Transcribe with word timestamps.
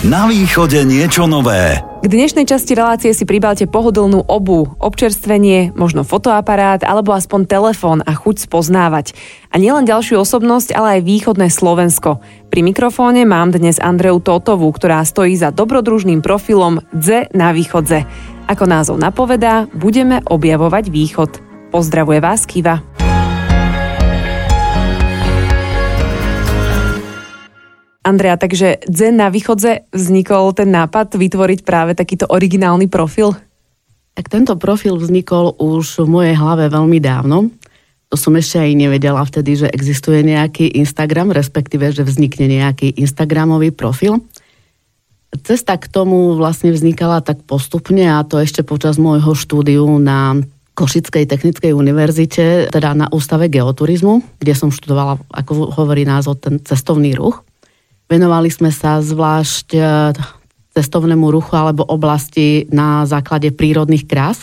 Na 0.00 0.24
východe 0.24 0.80
niečo 0.88 1.28
nové. 1.28 1.76
K 2.00 2.08
dnešnej 2.08 2.48
časti 2.48 2.72
relácie 2.72 3.12
si 3.12 3.28
pribalte 3.28 3.68
pohodlnú 3.68 4.24
obu, 4.32 4.72
občerstvenie, 4.80 5.76
možno 5.76 6.08
fotoaparát 6.08 6.80
alebo 6.88 7.12
aspoň 7.12 7.44
telefón 7.44 8.00
a 8.00 8.16
chuť 8.16 8.48
spoznávať. 8.48 9.12
A 9.52 9.60
nielen 9.60 9.84
ďalšiu 9.84 10.24
osobnosť, 10.24 10.72
ale 10.72 10.88
aj 10.96 11.00
východné 11.04 11.52
Slovensko. 11.52 12.16
Pri 12.48 12.64
mikrofóne 12.64 13.28
mám 13.28 13.52
dnes 13.52 13.76
Andreu 13.76 14.24
Totovú, 14.24 14.72
ktorá 14.72 15.04
stojí 15.04 15.36
za 15.36 15.52
dobrodružným 15.52 16.24
profilom 16.24 16.80
Dze 16.96 17.28
na 17.36 17.52
východze. 17.52 18.08
Ako 18.48 18.64
názov 18.64 18.96
napovedá, 18.96 19.68
budeme 19.76 20.24
objavovať 20.24 20.88
východ. 20.88 21.30
Pozdravuje 21.76 22.24
vás 22.24 22.48
Kiva. 22.48 22.80
Andrea, 28.00 28.40
takže 28.40 28.80
Zen 28.88 29.20
na 29.20 29.28
východze 29.28 29.84
vznikol 29.92 30.56
ten 30.56 30.72
nápad 30.72 31.20
vytvoriť 31.20 31.60
práve 31.68 31.92
takýto 31.92 32.24
originálny 32.32 32.88
profil? 32.88 33.36
Tak 34.16 34.32
tento 34.32 34.56
profil 34.56 34.96
vznikol 34.96 35.52
už 35.60 36.04
v 36.04 36.08
mojej 36.08 36.34
hlave 36.36 36.72
veľmi 36.72 36.96
dávno. 36.96 37.52
To 38.10 38.16
som 38.16 38.34
ešte 38.34 38.58
aj 38.58 38.72
nevedela 38.72 39.20
vtedy, 39.22 39.54
že 39.54 39.68
existuje 39.70 40.24
nejaký 40.24 40.80
Instagram, 40.80 41.30
respektíve, 41.30 41.92
že 41.92 42.02
vznikne 42.02 42.48
nejaký 42.48 42.96
Instagramový 42.98 43.70
profil. 43.70 44.24
Cesta 45.46 45.78
k 45.78 45.86
tomu 45.86 46.34
vlastne 46.34 46.74
vznikala 46.74 47.22
tak 47.22 47.46
postupne 47.46 48.02
a 48.10 48.24
to 48.26 48.40
ešte 48.42 48.66
počas 48.66 48.98
môjho 48.98 49.36
štúdiu 49.36 49.86
na 50.00 50.40
Košickej 50.74 51.28
technickej 51.28 51.76
univerzite, 51.76 52.72
teda 52.72 52.96
na 52.96 53.06
Ústave 53.12 53.52
geoturizmu, 53.52 54.40
kde 54.40 54.54
som 54.56 54.72
študovala, 54.72 55.20
ako 55.28 55.76
hovorí 55.76 56.08
názov, 56.08 56.40
ten 56.40 56.56
cestovný 56.64 57.12
ruch. 57.12 57.44
Venovali 58.10 58.50
sme 58.50 58.74
sa 58.74 58.98
zvlášť 58.98 59.68
e, 59.70 59.80
cestovnému 60.74 61.30
ruchu 61.30 61.54
alebo 61.54 61.86
oblasti 61.86 62.66
na 62.74 63.06
základe 63.06 63.54
prírodných 63.54 64.10
krás. 64.10 64.42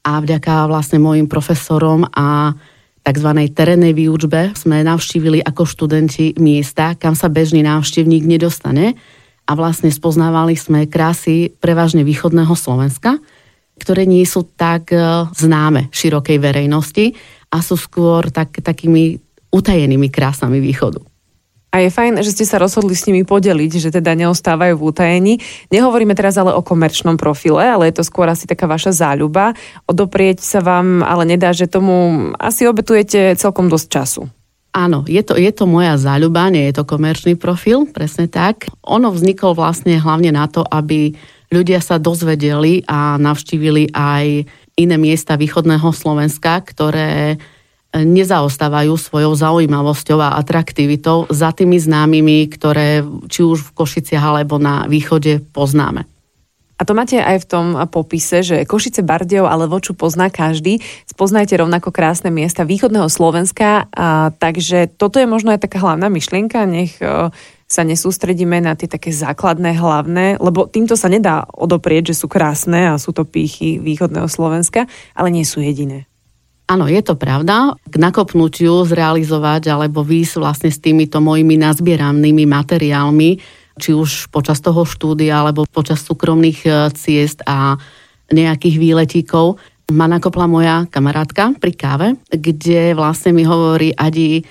A 0.00 0.16
vďaka 0.16 0.64
vlastne 0.64 0.96
môjim 0.96 1.28
profesorom 1.28 2.08
a 2.08 2.56
tzv. 3.04 3.30
terénnej 3.52 3.92
výučbe 3.92 4.56
sme 4.56 4.80
navštívili 4.80 5.44
ako 5.44 5.68
študenti 5.68 6.40
miesta, 6.40 6.96
kam 6.96 7.12
sa 7.12 7.28
bežný 7.28 7.60
návštevník 7.60 8.24
nedostane 8.24 8.96
a 9.44 9.52
vlastne 9.52 9.92
spoznávali 9.92 10.56
sme 10.56 10.88
krásy 10.88 11.52
prevažne 11.60 12.00
východného 12.00 12.56
Slovenska, 12.56 13.20
ktoré 13.76 14.08
nie 14.08 14.24
sú 14.24 14.48
tak 14.56 14.88
e, 14.88 15.28
známe 15.36 15.92
širokej 15.92 16.40
verejnosti 16.40 17.12
a 17.52 17.60
sú 17.60 17.76
skôr 17.76 18.32
tak, 18.32 18.64
takými 18.64 19.20
utajenými 19.52 20.08
krásami 20.08 20.64
východu. 20.64 21.09
A 21.70 21.86
je 21.86 21.90
fajn, 21.94 22.18
že 22.26 22.34
ste 22.34 22.42
sa 22.42 22.58
rozhodli 22.58 22.98
s 22.98 23.06
nimi 23.06 23.22
podeliť, 23.22 23.72
že 23.78 23.94
teda 23.94 24.18
neostávajú 24.18 24.74
v 24.74 24.86
utajení. 24.90 25.34
Nehovoríme 25.70 26.18
teraz 26.18 26.34
ale 26.34 26.50
o 26.50 26.66
komerčnom 26.66 27.14
profile, 27.14 27.62
ale 27.62 27.86
je 27.90 28.02
to 28.02 28.04
skôr 28.06 28.26
asi 28.26 28.50
taká 28.50 28.66
vaša 28.66 28.90
záľuba. 28.90 29.54
Odoprieť 29.86 30.42
sa 30.42 30.58
vám 30.58 31.06
ale 31.06 31.30
nedá, 31.30 31.54
že 31.54 31.70
tomu 31.70 32.30
asi 32.42 32.66
obetujete 32.66 33.38
celkom 33.38 33.70
dosť 33.70 33.86
času. 33.86 34.22
Áno, 34.70 35.02
je 35.06 35.22
to, 35.22 35.34
je 35.34 35.50
to 35.50 35.66
moja 35.66 35.98
záľuba, 35.98 36.50
nie 36.50 36.70
je 36.70 36.78
to 36.78 36.86
komerčný 36.86 37.34
profil, 37.34 37.90
presne 37.90 38.30
tak. 38.30 38.70
Ono 38.86 39.10
vzniklo 39.10 39.54
vlastne 39.54 39.98
hlavne 39.98 40.30
na 40.30 40.46
to, 40.46 40.62
aby 40.62 41.14
ľudia 41.50 41.82
sa 41.82 41.98
dozvedeli 41.98 42.86
a 42.86 43.18
navštívili 43.18 43.90
aj 43.90 44.46
iné 44.78 44.96
miesta 44.98 45.34
východného 45.34 45.90
Slovenska, 45.90 46.62
ktoré 46.62 47.42
nezaostávajú 47.94 48.94
svojou 48.94 49.34
zaujímavosťou 49.34 50.18
a 50.22 50.38
atraktivitou 50.38 51.26
za 51.30 51.50
tými 51.50 51.78
známymi, 51.78 52.46
ktoré 52.46 53.02
či 53.26 53.42
už 53.42 53.70
v 53.70 53.74
Košiciach 53.74 54.22
alebo 54.22 54.62
na 54.62 54.86
východe 54.86 55.42
poznáme. 55.50 56.06
A 56.80 56.88
to 56.88 56.96
máte 56.96 57.20
aj 57.20 57.44
v 57.44 57.48
tom 57.50 57.66
popise, 57.92 58.40
že 58.40 58.64
Košice 58.64 59.04
Bardejov 59.04 59.52
ale 59.52 59.68
voču 59.68 59.92
pozná 59.92 60.32
každý. 60.32 60.80
Spoznajte 61.04 61.60
rovnako 61.60 61.92
krásne 61.92 62.32
miesta 62.32 62.64
východného 62.64 63.04
Slovenska, 63.12 63.84
a, 63.92 64.32
takže 64.32 64.88
toto 64.88 65.20
je 65.20 65.28
možno 65.28 65.52
aj 65.52 65.68
taká 65.68 65.84
hlavná 65.84 66.08
myšlienka, 66.08 66.64
nech 66.64 66.96
o, 67.04 67.28
sa 67.68 67.82
nesústredíme 67.84 68.64
na 68.64 68.74
tie 68.80 68.88
také 68.88 69.12
základné, 69.12 69.76
hlavné, 69.76 70.40
lebo 70.40 70.66
týmto 70.66 70.96
sa 70.98 71.12
nedá 71.12 71.44
odoprieť, 71.52 72.16
že 72.16 72.24
sú 72.24 72.32
krásne 72.32 72.90
a 72.90 72.98
sú 72.98 73.12
to 73.12 73.28
pýchy 73.28 73.76
východného 73.76 74.26
Slovenska, 74.26 74.88
ale 75.12 75.28
nie 75.28 75.44
sú 75.44 75.62
jediné. 75.62 76.09
Áno, 76.70 76.86
je 76.86 77.02
to 77.02 77.18
pravda. 77.18 77.74
K 77.82 77.98
nakopnutiu 77.98 78.86
zrealizovať 78.86 79.74
alebo 79.74 80.06
výsť 80.06 80.38
vlastne 80.38 80.70
s 80.70 80.78
týmito 80.78 81.18
mojimi 81.18 81.58
nazbieranými 81.58 82.46
materiálmi, 82.46 83.30
či 83.74 83.90
už 83.90 84.30
počas 84.30 84.62
toho 84.62 84.86
štúdia 84.86 85.42
alebo 85.42 85.66
počas 85.66 86.06
súkromných 86.06 86.60
e, 86.62 86.70
ciest 86.94 87.42
a 87.42 87.74
nejakých 88.30 88.76
výletíkov, 88.78 89.58
ma 89.90 90.06
nakopla 90.06 90.46
moja 90.46 90.86
kamarátka 90.86 91.58
pri 91.58 91.72
káve, 91.74 92.08
kde 92.30 92.94
vlastne 92.94 93.34
mi 93.34 93.42
hovorí 93.42 93.90
Adi, 93.90 94.38
e, 94.38 94.42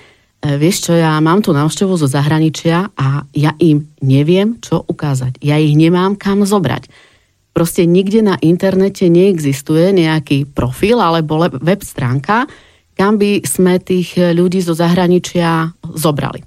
vieš 0.60 0.90
čo, 0.90 1.00
ja 1.00 1.16
mám 1.24 1.40
tu 1.40 1.56
návštevu 1.56 1.96
zo 1.96 2.04
zahraničia 2.04 2.92
a 3.00 3.24
ja 3.32 3.56
im 3.64 3.88
neviem, 4.04 4.60
čo 4.60 4.84
ukázať. 4.84 5.40
Ja 5.40 5.56
ich 5.56 5.72
nemám 5.72 6.20
kam 6.20 6.44
zobrať 6.44 7.09
Proste 7.50 7.82
nikde 7.84 8.22
na 8.22 8.38
internete 8.38 9.10
neexistuje 9.10 9.90
nejaký 9.90 10.46
profil 10.46 11.02
alebo 11.02 11.42
web 11.58 11.82
stránka, 11.82 12.46
kam 12.94 13.16
by 13.16 13.42
sme 13.42 13.80
tých 13.80 14.14
ľudí 14.16 14.60
zo 14.62 14.76
zahraničia 14.76 15.72
zobrali. 15.82 16.44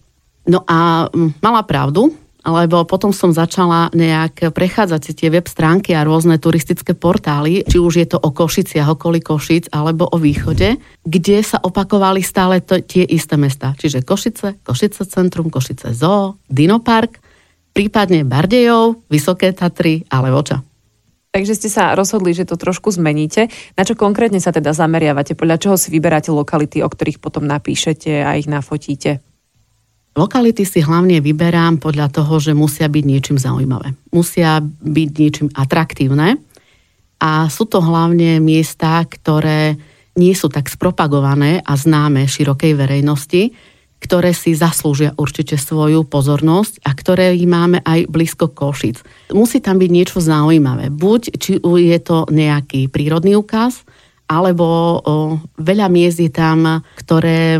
No 0.47 0.63
a 0.68 1.08
mm, 1.08 1.40
mala 1.40 1.63
pravdu, 1.63 2.12
lebo 2.44 2.84
potom 2.84 3.16
som 3.16 3.31
začala 3.31 3.88
nejak 3.96 4.52
prechádzať 4.52 5.02
si 5.02 5.12
tie 5.16 5.30
web 5.31 5.47
stránky 5.47 5.96
a 5.96 6.03
rôzne 6.03 6.36
turistické 6.36 6.92
portály, 6.92 7.63
či 7.63 7.80
už 7.80 7.94
je 8.03 8.08
to 8.12 8.19
o 8.19 8.36
Košiciach, 8.36 9.00
okolí 9.00 9.24
Košic 9.24 9.72
alebo 9.72 10.12
o 10.12 10.19
východe, 10.19 10.75
kde 11.08 11.38
sa 11.40 11.63
opakovali 11.63 12.19
stále 12.19 12.59
to, 12.59 12.84
tie 12.84 13.08
isté 13.08 13.40
mesta. 13.40 13.72
Čiže 13.80 14.03
Košice, 14.03 14.59
Košice 14.59 15.08
centrum, 15.08 15.47
Košice 15.47 15.96
zoo, 15.96 16.36
Dinopark, 16.52 17.24
prípadne 17.72 18.28
Bardejov, 18.28 19.08
Vysoké 19.08 19.56
Tatry 19.56 20.03
a 20.12 20.19
Levoča. 20.19 20.59
Takže 21.33 21.57
ste 21.57 21.66
sa 21.66 21.97
rozhodli, 21.97 22.38
že 22.38 22.45
to 22.45 22.61
trošku 22.61 22.94
zmeníte. 22.94 23.49
Na 23.73 23.81
čo 23.81 23.97
konkrétne 23.97 24.38
sa 24.38 24.53
teda 24.53 24.69
zameriavate? 24.69 25.33
Podľa 25.33 25.57
čoho 25.57 25.75
si 25.81 25.89
vyberáte 25.89 26.29
lokality, 26.29 26.85
o 26.85 26.89
ktorých 26.94 27.17
potom 27.17 27.49
napíšete 27.49 28.21
a 28.21 28.38
ich 28.38 28.45
nafotíte? 28.45 29.17
Lokality 30.13 30.61
si 30.61 30.85
hlavne 30.85 31.25
vyberám 31.25 31.81
podľa 31.81 32.13
toho, 32.13 32.38
že 32.38 32.53
musia 32.53 32.85
byť 32.85 33.01
niečím 33.01 33.41
zaujímavé. 33.41 33.97
Musia 34.13 34.61
byť 34.61 35.09
niečím 35.17 35.49
atraktívne 35.57 36.38
a 37.17 37.50
sú 37.50 37.65
to 37.65 37.81
hlavne 37.81 38.38
miesta, 38.38 39.01
ktoré 39.01 39.73
nie 40.13 40.38
sú 40.38 40.53
tak 40.53 40.69
spropagované 40.69 41.65
a 41.65 41.73
známe 41.73 42.29
širokej 42.29 42.77
verejnosti, 42.77 43.50
ktoré 44.03 44.36
si 44.36 44.52
zaslúžia 44.52 45.16
určite 45.16 45.56
svoju 45.56 46.03
pozornosť 46.03 46.84
a 46.84 46.91
ktoré 46.91 47.31
máme 47.47 47.80
aj 47.80 48.12
blízko 48.12 48.52
Košic. 48.52 49.00
Musí 49.31 49.64
tam 49.64 49.80
byť 49.80 49.90
niečo 49.90 50.19
zaujímavé. 50.19 50.91
Buď 50.91 51.40
či 51.40 51.56
je 51.64 52.00
to 52.03 52.28
nejaký 52.28 52.92
prírodný 52.92 53.40
ukaz, 53.40 53.88
alebo 54.28 54.68
o, 54.68 55.02
veľa 55.56 55.88
miest 55.88 56.19
je 56.19 56.28
tam, 56.28 56.84
ktoré 57.00 57.59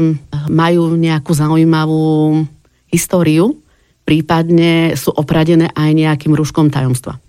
majú 0.52 1.00
nejakú 1.00 1.32
zaujímavú 1.32 2.44
históriu, 2.92 3.56
prípadne 4.03 5.00
sú 5.00 5.16
opradené 5.16 5.72
aj 5.72 5.90
nejakým 5.96 6.36
rúškom 6.36 6.68
tajomstva. 6.68 7.20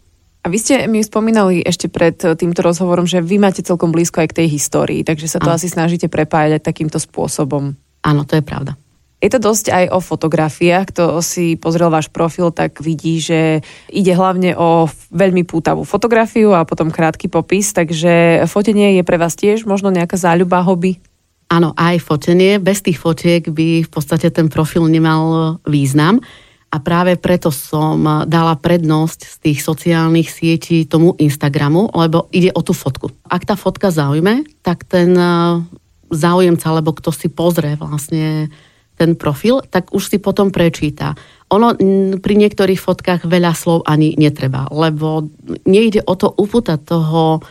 A 0.44 0.52
vy 0.52 0.60
ste 0.60 0.84
mi 0.84 1.00
spomínali 1.00 1.64
ešte 1.64 1.88
pred 1.88 2.20
týmto 2.20 2.60
rozhovorom, 2.60 3.08
že 3.08 3.24
vy 3.24 3.40
máte 3.40 3.64
celkom 3.64 3.88
blízko 3.88 4.20
aj 4.20 4.28
k 4.28 4.44
tej 4.44 4.48
histórii, 4.52 5.00
takže 5.00 5.24
sa 5.24 5.40
to 5.40 5.48
a. 5.48 5.56
asi 5.56 5.72
snažíte 5.72 6.12
prepájať 6.12 6.60
takýmto 6.60 7.00
spôsobom. 7.00 7.72
Áno, 8.04 8.22
to 8.28 8.36
je 8.36 8.44
pravda. 8.44 8.76
Je 9.24 9.32
to 9.32 9.40
dosť 9.40 9.72
aj 9.72 9.84
o 9.96 10.04
fotografiách. 10.04 10.92
Kto 10.92 11.24
si 11.24 11.56
pozrel 11.56 11.88
váš 11.88 12.12
profil, 12.12 12.52
tak 12.52 12.84
vidí, 12.84 13.24
že 13.24 13.64
ide 13.88 14.12
hlavne 14.12 14.52
o 14.52 14.84
veľmi 15.16 15.48
pútavú 15.48 15.88
fotografiu 15.88 16.52
a 16.52 16.68
potom 16.68 16.92
krátky 16.92 17.32
popis, 17.32 17.72
takže 17.72 18.44
fotenie 18.52 19.00
je 19.00 19.02
pre 19.02 19.16
vás 19.16 19.32
tiež 19.32 19.64
možno 19.64 19.88
nejaká 19.88 20.20
záľuba, 20.20 20.60
hobby? 20.60 21.00
Áno, 21.48 21.72
aj 21.72 22.04
fotenie. 22.04 22.60
Bez 22.60 22.84
tých 22.84 23.00
fotiek 23.00 23.48
by 23.48 23.88
v 23.88 23.90
podstate 23.90 24.28
ten 24.28 24.52
profil 24.52 24.84
nemal 24.92 25.56
význam 25.64 26.20
a 26.68 26.76
práve 26.82 27.16
preto 27.16 27.48
som 27.48 28.26
dala 28.28 28.60
prednosť 28.60 29.20
z 29.24 29.34
tých 29.40 29.58
sociálnych 29.64 30.28
sietí 30.28 30.84
tomu 30.84 31.16
Instagramu, 31.16 31.88
lebo 31.96 32.28
ide 32.28 32.52
o 32.52 32.60
tú 32.60 32.76
fotku. 32.76 33.08
Ak 33.24 33.48
tá 33.48 33.56
fotka 33.56 33.88
zaujme, 33.88 34.44
tak 34.60 34.84
ten 34.84 35.16
záujemca, 36.12 36.66
alebo 36.68 36.92
kto 36.92 37.14
si 37.14 37.30
pozrie 37.30 37.78
vlastne 37.78 38.52
ten 38.94 39.18
profil, 39.18 39.62
tak 39.66 39.90
už 39.90 40.10
si 40.10 40.18
potom 40.22 40.54
prečíta. 40.54 41.18
Ono 41.50 41.74
pri 42.18 42.34
niektorých 42.38 42.80
fotkách 42.80 43.26
veľa 43.26 43.52
slov 43.54 43.86
ani 43.86 44.14
netreba, 44.18 44.66
lebo 44.70 45.28
nejde 45.66 46.02
o 46.06 46.14
to 46.14 46.30
upútať 46.30 46.78
toho 46.82 47.42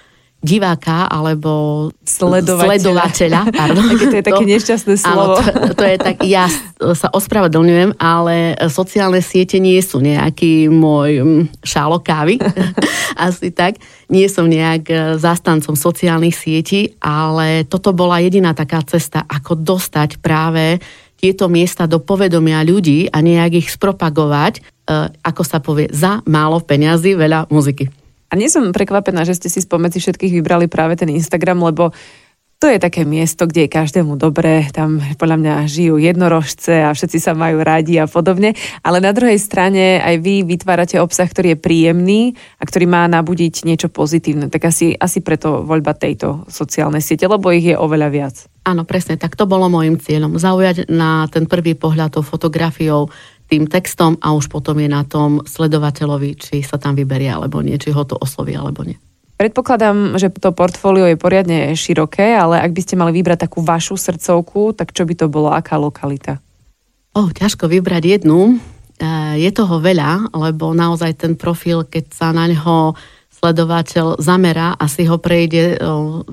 diváka 0.43 1.07
alebo 1.07 1.87
sledovateľa. 2.03 2.67
sledovateľa 2.67 3.41
pardon. 3.63 3.85
Také 3.95 4.05
to 4.11 4.17
je 4.19 4.25
také 4.27 4.43
to, 4.43 4.51
nešťastné 4.51 4.95
slovo. 4.99 5.39
Áno, 5.39 5.71
to, 5.71 5.71
to 5.79 5.83
je 5.87 5.97
tak, 5.97 6.15
ja 6.27 6.45
sa 6.91 7.07
ospravedlňujem, 7.15 7.95
ale 7.95 8.59
sociálne 8.67 9.23
siete 9.23 9.63
nie 9.63 9.79
sú 9.79 10.03
nejaký 10.03 10.67
môj 10.67 11.47
šálo 11.63 12.03
kávy, 12.03 12.43
asi 13.15 13.55
tak. 13.55 13.79
Nie 14.11 14.27
som 14.27 14.45
nejak 14.45 14.83
e, 14.91 14.95
zastancom 15.17 15.73
sociálnych 15.73 16.35
sietí, 16.35 16.93
ale 16.99 17.63
toto 17.65 17.95
bola 17.95 18.19
jediná 18.19 18.51
taká 18.51 18.83
cesta, 18.83 19.23
ako 19.25 19.57
dostať 19.57 20.19
práve 20.19 20.83
tieto 21.23 21.47
miesta 21.47 21.87
do 21.87 22.03
povedomia 22.03 22.59
ľudí 22.67 23.07
a 23.07 23.23
nejak 23.23 23.63
ich 23.63 23.71
spropagovať, 23.71 24.59
e, 24.59 24.61
ako 25.23 25.43
sa 25.47 25.63
povie, 25.63 25.87
za 25.95 26.19
málo 26.27 26.59
peňazí, 26.59 27.15
veľa 27.15 27.47
muziky. 27.47 27.87
A 28.27 28.35
nie 28.35 28.51
som 28.51 28.75
prekvapená, 28.75 29.23
že 29.23 29.39
ste 29.39 29.47
si 29.47 29.63
spomedzi 29.63 30.03
všetkých 30.03 30.43
vybrali 30.43 30.67
práve 30.67 30.99
ten 30.99 31.07
Instagram, 31.07 31.63
lebo 31.63 31.95
to 32.63 32.71
je 32.71 32.79
také 32.79 33.03
miesto, 33.03 33.43
kde 33.43 33.67
je 33.67 33.75
každému 33.75 34.15
dobré, 34.15 34.71
tam 34.71 35.03
podľa 35.19 35.35
mňa 35.35 35.53
žijú 35.67 35.99
jednorožce 35.99 36.87
a 36.87 36.95
všetci 36.95 37.19
sa 37.19 37.35
majú 37.35 37.59
rádi 37.59 37.99
a 37.99 38.07
podobne, 38.07 38.55
ale 38.79 39.03
na 39.03 39.11
druhej 39.11 39.35
strane 39.35 39.99
aj 39.99 40.23
vy 40.23 40.47
vytvárate 40.47 40.95
obsah, 40.95 41.27
ktorý 41.27 41.53
je 41.53 41.59
príjemný 41.59 42.21
a 42.55 42.63
ktorý 42.63 42.87
má 42.87 43.03
nabudiť 43.11 43.67
niečo 43.67 43.91
pozitívne. 43.91 44.47
Tak 44.47 44.71
asi, 44.71 44.95
asi 44.95 45.19
preto 45.19 45.67
voľba 45.67 45.91
tejto 45.91 46.47
sociálnej 46.47 47.03
siete, 47.03 47.27
lebo 47.27 47.51
ich 47.51 47.67
je 47.67 47.75
oveľa 47.75 48.07
viac. 48.07 48.47
Áno, 48.63 48.87
presne, 48.87 49.19
tak 49.19 49.35
to 49.35 49.43
bolo 49.43 49.67
môjim 49.67 49.99
cieľom. 49.99 50.39
Zaujať 50.39 50.87
na 50.87 51.27
ten 51.27 51.43
prvý 51.51 51.75
pohľad 51.75 52.15
tou 52.15 52.23
fotografiou 52.23 53.11
tým 53.51 53.67
textom 53.67 54.15
a 54.23 54.31
už 54.31 54.47
potom 54.47 54.79
je 54.79 54.87
na 54.87 55.03
tom 55.03 55.43
sledovateľovi, 55.43 56.39
či 56.39 56.63
sa 56.63 56.79
tam 56.79 56.95
vyberie 56.95 57.27
alebo 57.27 57.59
nie, 57.59 57.75
či 57.75 57.91
ho 57.91 58.07
to 58.07 58.15
osloví 58.15 58.55
alebo 58.55 58.87
nie. 58.87 58.95
Predpokladám, 59.43 60.15
že 60.15 60.31
to 60.31 60.55
portfólio 60.55 61.03
je 61.11 61.19
poriadne 61.19 61.75
široké, 61.75 62.31
ale 62.31 62.63
ak 62.63 62.71
by 62.71 62.79
ste 62.79 62.95
mali 62.95 63.11
vybrať 63.11 63.43
takú 63.43 63.59
vašu 63.59 63.99
srdcovku, 63.99 64.71
tak 64.71 64.95
čo 64.95 65.03
by 65.03 65.19
to 65.19 65.27
bolo, 65.27 65.51
aká 65.51 65.75
lokalita? 65.75 66.39
Oh, 67.11 67.27
ťažko 67.27 67.67
vybrať 67.67 68.23
jednu. 68.23 68.55
E, 68.55 69.43
je 69.43 69.51
toho 69.51 69.83
veľa, 69.83 70.31
lebo 70.31 70.71
naozaj 70.71 71.27
ten 71.27 71.35
profil, 71.35 71.83
keď 71.83 72.15
sa 72.15 72.31
na 72.31 72.47
ňo 72.47 72.95
sledovateľ 73.35 74.23
zamerá 74.23 74.79
a 74.79 74.87
si 74.87 75.03
ho 75.03 75.19
prejde, 75.19 75.75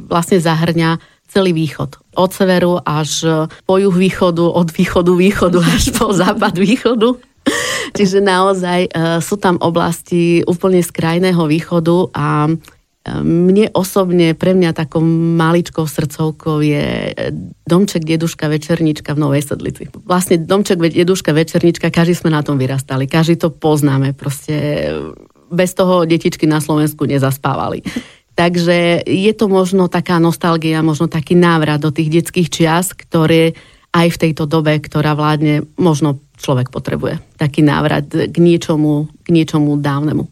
vlastne 0.07 0.39
zahrňa 0.39 1.03
celý 1.27 1.51
východ. 1.51 1.99
Od 2.15 2.31
severu 2.31 2.79
až 2.79 3.27
po 3.67 3.75
juh 3.75 3.91
východu, 3.91 4.47
od 4.47 4.71
východu 4.71 5.11
východu 5.19 5.59
až 5.75 5.99
po 5.99 6.15
západ 6.15 6.55
východu. 6.63 7.19
Čiže 7.91 8.23
naozaj 8.23 8.81
e, 8.87 8.91
sú 9.19 9.35
tam 9.35 9.59
oblasti 9.59 10.47
úplne 10.47 10.79
z 10.79 10.95
krajného 10.95 11.43
východu 11.51 12.15
a 12.15 12.47
e, 12.47 12.80
mne 13.09 13.73
osobne, 13.73 14.37
pre 14.37 14.53
mňa 14.53 14.77
takou 14.77 15.01
maličkou 15.41 15.89
srdcovkou 15.89 16.61
je 16.61 17.17
domček 17.65 18.05
Deduška 18.05 18.45
Večernička 18.45 19.17
v 19.17 19.23
Novej 19.25 19.43
Sedlici. 19.49 19.89
Vlastne 20.05 20.37
domček 20.37 20.77
Deduška 20.77 21.33
Večernička, 21.33 21.89
každý 21.89 22.13
sme 22.13 22.29
na 22.29 22.45
tom 22.45 22.61
vyrastali, 22.61 23.09
každý 23.09 23.41
to 23.41 23.49
poznáme, 23.49 24.13
proste 24.13 24.85
bez 25.49 25.73
toho 25.73 26.05
detičky 26.05 26.45
na 26.45 26.61
Slovensku 26.61 27.09
nezaspávali. 27.09 27.81
Takže 28.41 29.05
je 29.05 29.33
to 29.37 29.49
možno 29.49 29.89
taká 29.89 30.17
nostalgia, 30.21 30.85
možno 30.85 31.09
taký 31.09 31.37
návrat 31.37 31.81
do 31.81 31.93
tých 31.93 32.21
detských 32.21 32.49
čias, 32.49 32.93
ktoré 32.97 33.53
aj 33.91 34.07
v 34.17 34.21
tejto 34.29 34.47
dobe, 34.47 34.79
ktorá 34.79 35.19
vládne, 35.19 35.67
možno 35.77 36.23
človek 36.39 36.71
potrebuje. 36.71 37.19
Taký 37.37 37.61
návrat 37.67 38.07
k 38.09 38.37
niečomu, 38.39 39.11
k 39.27 39.29
niečomu 39.35 39.77
dávnemu. 39.77 40.25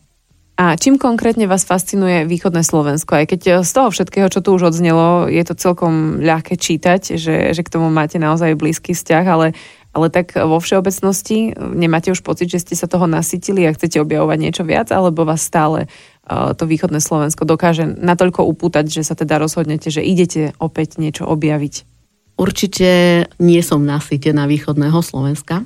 A 0.59 0.75
čím 0.75 0.99
konkrétne 0.99 1.47
vás 1.47 1.63
fascinuje 1.63 2.27
východné 2.27 2.67
Slovensko? 2.67 3.15
Aj 3.15 3.31
keď 3.31 3.63
z 3.63 3.71
toho 3.71 3.95
všetkého, 3.95 4.27
čo 4.27 4.43
tu 4.43 4.59
už 4.59 4.75
odznelo, 4.75 5.31
je 5.31 5.39
to 5.47 5.55
celkom 5.55 6.19
ľahké 6.19 6.59
čítať, 6.59 7.15
že, 7.15 7.55
že 7.55 7.63
k 7.63 7.71
tomu 7.71 7.95
máte 7.95 8.19
naozaj 8.19 8.59
blízky 8.59 8.91
vzťah, 8.91 9.25
ale, 9.31 9.55
ale 9.95 10.11
tak 10.11 10.35
vo 10.35 10.59
všeobecnosti 10.59 11.55
nemáte 11.55 12.11
už 12.11 12.27
pocit, 12.27 12.51
že 12.51 12.59
ste 12.59 12.75
sa 12.75 12.91
toho 12.91 13.07
nasytili 13.07 13.71
a 13.71 13.75
chcete 13.75 14.03
objavovať 14.03 14.39
niečo 14.43 14.67
viac, 14.67 14.91
alebo 14.91 15.23
vás 15.23 15.47
stále 15.47 15.87
to 16.27 16.67
východné 16.67 16.99
Slovensko 16.99 17.47
dokáže 17.47 17.87
natoľko 17.87 18.43
upútať, 18.43 18.91
že 18.91 19.07
sa 19.07 19.15
teda 19.15 19.39
rozhodnete, 19.39 19.95
že 19.95 20.03
idete 20.03 20.59
opäť 20.59 20.99
niečo 20.99 21.23
objaviť? 21.23 21.87
Určite 22.35 22.91
nie 23.39 23.63
som 23.63 23.87
nasytená 23.87 24.51
východného 24.51 24.99
Slovenska. 25.07 25.63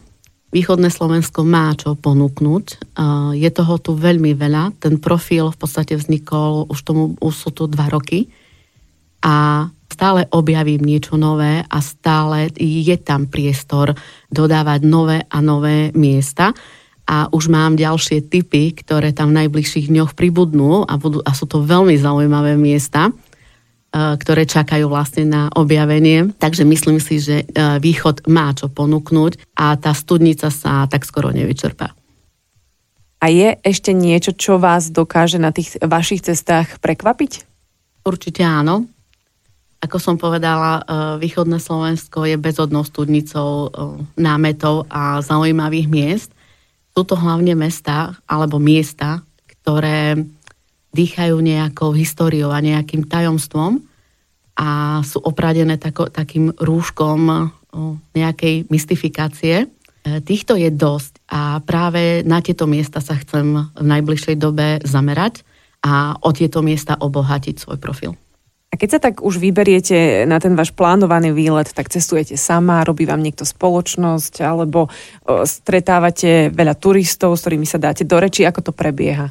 Východné 0.52 0.92
Slovensko 0.92 1.48
má 1.48 1.72
čo 1.72 1.96
ponúknuť. 1.96 2.92
Je 3.32 3.50
toho 3.50 3.74
tu 3.80 3.96
veľmi 3.96 4.36
veľa. 4.36 4.76
Ten 4.76 5.00
profil 5.00 5.48
v 5.48 5.56
podstate 5.56 5.96
vznikol, 5.96 6.68
už, 6.68 6.78
tomu, 6.84 7.16
už 7.24 7.32
sú 7.32 7.48
tu 7.56 7.64
dva 7.64 7.88
roky. 7.88 8.28
A 9.24 9.66
stále 9.88 10.28
objavím 10.28 10.84
niečo 10.84 11.16
nové 11.16 11.64
a 11.64 11.78
stále 11.80 12.52
je 12.60 12.96
tam 13.00 13.32
priestor 13.32 13.96
dodávať 14.28 14.80
nové 14.84 15.24
a 15.24 15.40
nové 15.40 15.88
miesta 15.96 16.52
a 17.06 17.26
už 17.28 17.50
mám 17.50 17.74
ďalšie 17.76 18.30
typy, 18.30 18.72
ktoré 18.72 19.12
tam 19.12 19.34
v 19.34 19.44
najbližších 19.44 19.90
dňoch 19.90 20.12
pribudnú 20.14 20.86
a, 20.86 20.96
budú, 20.96 21.20
a 21.20 21.34
sú 21.34 21.50
to 21.50 21.60
veľmi 21.60 21.98
zaujímavé 21.98 22.54
miesta, 22.54 23.10
ktoré 23.92 24.48
čakajú 24.48 24.88
vlastne 24.88 25.28
na 25.28 25.42
objavenie. 25.52 26.32
Takže 26.40 26.64
myslím 26.64 26.96
si, 26.96 27.20
že 27.20 27.44
e, 27.44 27.44
východ 27.76 28.24
má 28.26 28.56
čo 28.56 28.72
ponúknuť 28.72 29.52
a 29.52 29.76
tá 29.76 29.92
studnica 29.92 30.48
sa 30.48 30.88
tak 30.88 31.04
skoro 31.04 31.28
nevyčerpá. 31.28 31.92
A 33.22 33.30
je 33.30 33.54
ešte 33.62 33.94
niečo, 33.94 34.34
čo 34.34 34.58
vás 34.58 34.90
dokáže 34.90 35.38
na 35.38 35.54
tých 35.54 35.78
vašich 35.78 36.26
cestách 36.26 36.80
prekvapiť? 36.82 37.46
Určite 38.02 38.42
áno. 38.42 38.90
Ako 39.78 40.00
som 40.00 40.16
povedala, 40.16 40.80
e, 40.80 40.82
východné 41.20 41.60
Slovensko 41.60 42.24
je 42.24 42.40
bezodnou 42.40 42.82
studnicou 42.82 43.70
námetov 44.16 44.88
a 44.88 45.20
zaujímavých 45.20 45.88
miest– 45.92 46.30
sú 46.92 47.08
to 47.08 47.16
hlavne 47.16 47.56
mesta 47.56 48.12
alebo 48.28 48.60
miesta, 48.60 49.24
ktoré 49.48 50.20
dýchajú 50.92 51.40
nejakou 51.40 51.96
históriou 51.96 52.52
a 52.52 52.60
nejakým 52.60 53.08
tajomstvom 53.08 53.80
a 54.56 55.00
sú 55.00 55.18
opradené 55.24 55.80
tako, 55.80 56.12
takým 56.12 56.52
rúškom 56.52 57.50
nejakej 58.12 58.68
mystifikácie. 58.68 59.64
E, 59.64 60.20
týchto 60.20 60.60
je 60.60 60.68
dosť 60.68 61.24
a 61.32 61.64
práve 61.64 62.20
na 62.28 62.44
tieto 62.44 62.68
miesta 62.68 63.00
sa 63.00 63.16
chcem 63.16 63.72
v 63.72 63.84
najbližšej 63.84 64.36
dobe 64.36 64.84
zamerať 64.84 65.40
a 65.80 66.20
o 66.20 66.30
tieto 66.36 66.60
miesta 66.60 67.00
obohatiť 67.00 67.56
svoj 67.56 67.80
profil. 67.80 68.12
A 68.72 68.80
keď 68.80 68.88
sa 68.88 69.00
tak 69.04 69.20
už 69.20 69.36
vyberiete 69.36 70.24
na 70.24 70.40
ten 70.40 70.56
váš 70.56 70.72
plánovaný 70.72 71.36
výlet, 71.36 71.68
tak 71.68 71.92
cestujete 71.92 72.40
sama, 72.40 72.88
robí 72.88 73.04
vám 73.04 73.20
niekto 73.20 73.44
spoločnosť, 73.44 74.40
alebo 74.40 74.88
stretávate 75.28 76.48
veľa 76.48 76.80
turistov, 76.80 77.36
s 77.36 77.44
ktorými 77.44 77.68
sa 77.68 77.76
dáte 77.76 78.08
do 78.08 78.16
reči, 78.16 78.48
ako 78.48 78.64
to 78.64 78.72
prebieha? 78.72 79.28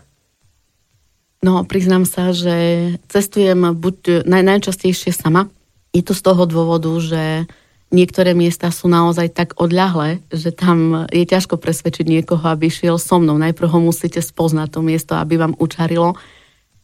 No, 1.41 1.65
priznám 1.65 2.05
sa, 2.05 2.29
že 2.37 2.53
cestujem 3.09 3.73
buď 3.73 4.29
naj, 4.29 4.43
najčastejšie 4.45 5.09
sama. 5.09 5.49
Je 5.89 6.05
to 6.05 6.13
z 6.13 6.21
toho 6.21 6.45
dôvodu, 6.45 6.93
že 7.01 7.49
niektoré 7.89 8.37
miesta 8.37 8.69
sú 8.69 8.85
naozaj 8.85 9.33
tak 9.33 9.57
odľahlé, 9.57 10.21
že 10.29 10.53
tam 10.53 11.09
je 11.09 11.25
ťažko 11.25 11.57
presvedčiť 11.57 12.05
niekoho, 12.05 12.45
aby 12.45 12.69
šiel 12.69 13.01
so 13.01 13.17
mnou. 13.17 13.41
Najprv 13.41 13.73
ho 13.73 13.79
musíte 13.81 14.21
spoznať 14.21 14.69
to 14.69 14.79
miesto, 14.85 15.17
aby 15.17 15.41
vám 15.41 15.57
učarilo 15.57 16.13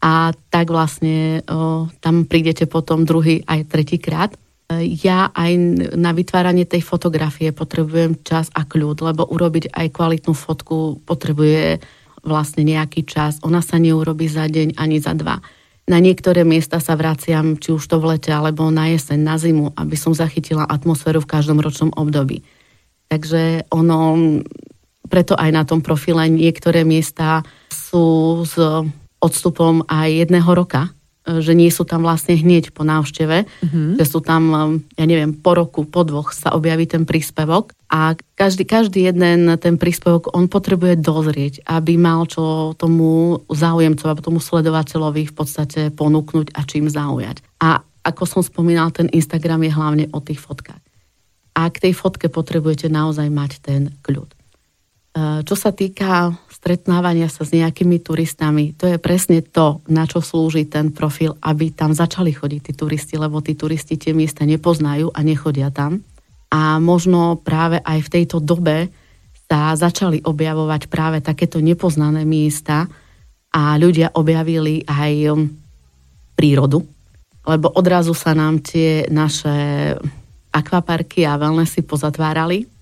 a 0.02 0.34
tak 0.50 0.74
vlastne 0.74 1.46
o, 1.46 1.86
tam 2.02 2.26
prídete 2.26 2.66
potom 2.66 3.06
druhý 3.06 3.46
aj 3.46 3.70
tretíkrát. 3.70 4.34
Ja 4.78 5.32
aj 5.38 5.54
na 5.96 6.12
vytváranie 6.18 6.66
tej 6.66 6.82
fotografie 6.82 7.54
potrebujem 7.54 8.20
čas 8.26 8.50
a 8.58 8.66
kľud, 8.66 9.00
lebo 9.06 9.22
urobiť 9.24 9.70
aj 9.70 9.88
kvalitnú 9.94 10.34
fotku 10.34 11.00
potrebuje 11.06 11.80
vlastne 12.28 12.68
nejaký 12.68 13.08
čas. 13.08 13.40
Ona 13.42 13.64
sa 13.64 13.80
neurobi 13.80 14.28
za 14.28 14.46
deň 14.52 14.76
ani 14.76 15.00
za 15.00 15.16
dva. 15.16 15.40
Na 15.88 16.04
niektoré 16.04 16.44
miesta 16.44 16.84
sa 16.84 17.00
vraciam, 17.00 17.56
či 17.56 17.72
už 17.72 17.88
to 17.88 18.04
v 18.04 18.20
lete, 18.20 18.28
alebo 18.28 18.68
na 18.68 18.92
jeseň, 18.92 19.20
na 19.24 19.40
zimu, 19.40 19.72
aby 19.72 19.96
som 19.96 20.12
zachytila 20.12 20.68
atmosféru 20.68 21.24
v 21.24 21.32
každom 21.32 21.64
ročnom 21.64 21.96
období. 21.96 22.44
Takže 23.08 23.72
ono, 23.72 24.20
preto 25.08 25.40
aj 25.40 25.50
na 25.56 25.64
tom 25.64 25.80
profile 25.80 26.28
niektoré 26.28 26.84
miesta 26.84 27.48
sú 27.72 28.44
z 28.44 28.84
odstupom 29.24 29.88
aj 29.88 30.28
jedného 30.28 30.52
roka, 30.52 30.92
že 31.28 31.52
nie 31.52 31.68
sú 31.68 31.84
tam 31.84 32.08
vlastne 32.08 32.40
hneď 32.40 32.72
po 32.72 32.88
návšteve, 32.88 33.44
mm-hmm. 33.44 34.00
že 34.00 34.06
sú 34.08 34.24
tam, 34.24 34.44
e, 34.48 34.58
ja 34.96 35.06
neviem, 35.06 35.36
po 35.36 35.60
roku, 35.60 35.84
po 35.84 36.08
dvoch 36.08 36.32
sa 36.32 36.56
objaví 36.56 36.88
ten 36.88 37.04
príspevok 37.04 37.76
a 37.92 38.16
každý, 38.40 38.64
každý 38.64 39.12
jeden 39.12 39.60
ten 39.60 39.76
príspevok 39.76 40.32
on 40.32 40.48
potrebuje 40.48 41.04
dozrieť, 41.04 41.68
aby 41.68 42.00
mal 42.00 42.24
čo 42.32 42.72
tomu 42.80 43.44
záujemcovi, 43.52 44.08
alebo 44.08 44.24
tomu 44.24 44.40
sledovateľovi 44.40 45.28
v 45.28 45.36
podstate 45.36 45.92
ponúknuť 45.92 46.56
a 46.56 46.64
čím 46.64 46.88
zaujať. 46.88 47.44
A 47.60 47.84
ako 48.08 48.24
som 48.24 48.42
spomínal, 48.44 48.96
ten 48.96 49.12
Instagram 49.12 49.68
je 49.68 49.72
hlavne 49.76 50.06
o 50.16 50.24
tých 50.24 50.40
fotkách. 50.40 50.80
A 51.58 51.68
k 51.68 51.90
tej 51.90 51.94
fotke 51.98 52.32
potrebujete 52.32 52.88
naozaj 52.88 53.28
mať 53.28 53.52
ten 53.60 53.82
kľud. 54.06 54.37
E, 55.18 55.42
čo 55.42 55.56
sa 55.58 55.74
týka 55.74 56.38
stretnávania 56.54 57.26
sa 57.26 57.42
s 57.42 57.54
nejakými 57.54 58.02
turistami. 58.06 58.78
To 58.78 58.86
je 58.86 58.98
presne 59.02 59.42
to, 59.42 59.82
na 59.90 60.06
čo 60.06 60.22
slúži 60.22 60.70
ten 60.70 60.94
profil, 60.94 61.34
aby 61.42 61.74
tam 61.74 61.94
začali 61.94 62.34
chodiť 62.34 62.62
tí 62.62 62.72
turisti, 62.78 63.16
lebo 63.18 63.42
tí 63.42 63.58
turisti 63.58 63.98
tie 63.98 64.14
miesta 64.14 64.46
nepoznajú 64.46 65.10
a 65.10 65.20
nechodia 65.26 65.74
tam. 65.74 66.06
A 66.54 66.78
možno 66.78 67.42
práve 67.42 67.82
aj 67.82 68.00
v 68.06 68.12
tejto 68.14 68.38
dobe 68.38 68.94
sa 69.50 69.74
začali 69.74 70.22
objavovať 70.22 70.92
práve 70.92 71.18
takéto 71.24 71.58
nepoznané 71.64 72.28
miesta 72.28 72.86
a 73.54 73.80
ľudia 73.80 74.14
objavili 74.14 74.84
aj 74.86 75.14
um, 75.34 75.48
prírodu, 76.36 76.84
lebo 77.48 77.72
odrazu 77.74 78.12
sa 78.12 78.36
nám 78.36 78.60
tie 78.60 79.08
naše 79.08 79.96
akvaparky 80.52 81.24
a 81.24 81.40
wellnessy 81.40 81.80
pozatvárali 81.88 82.77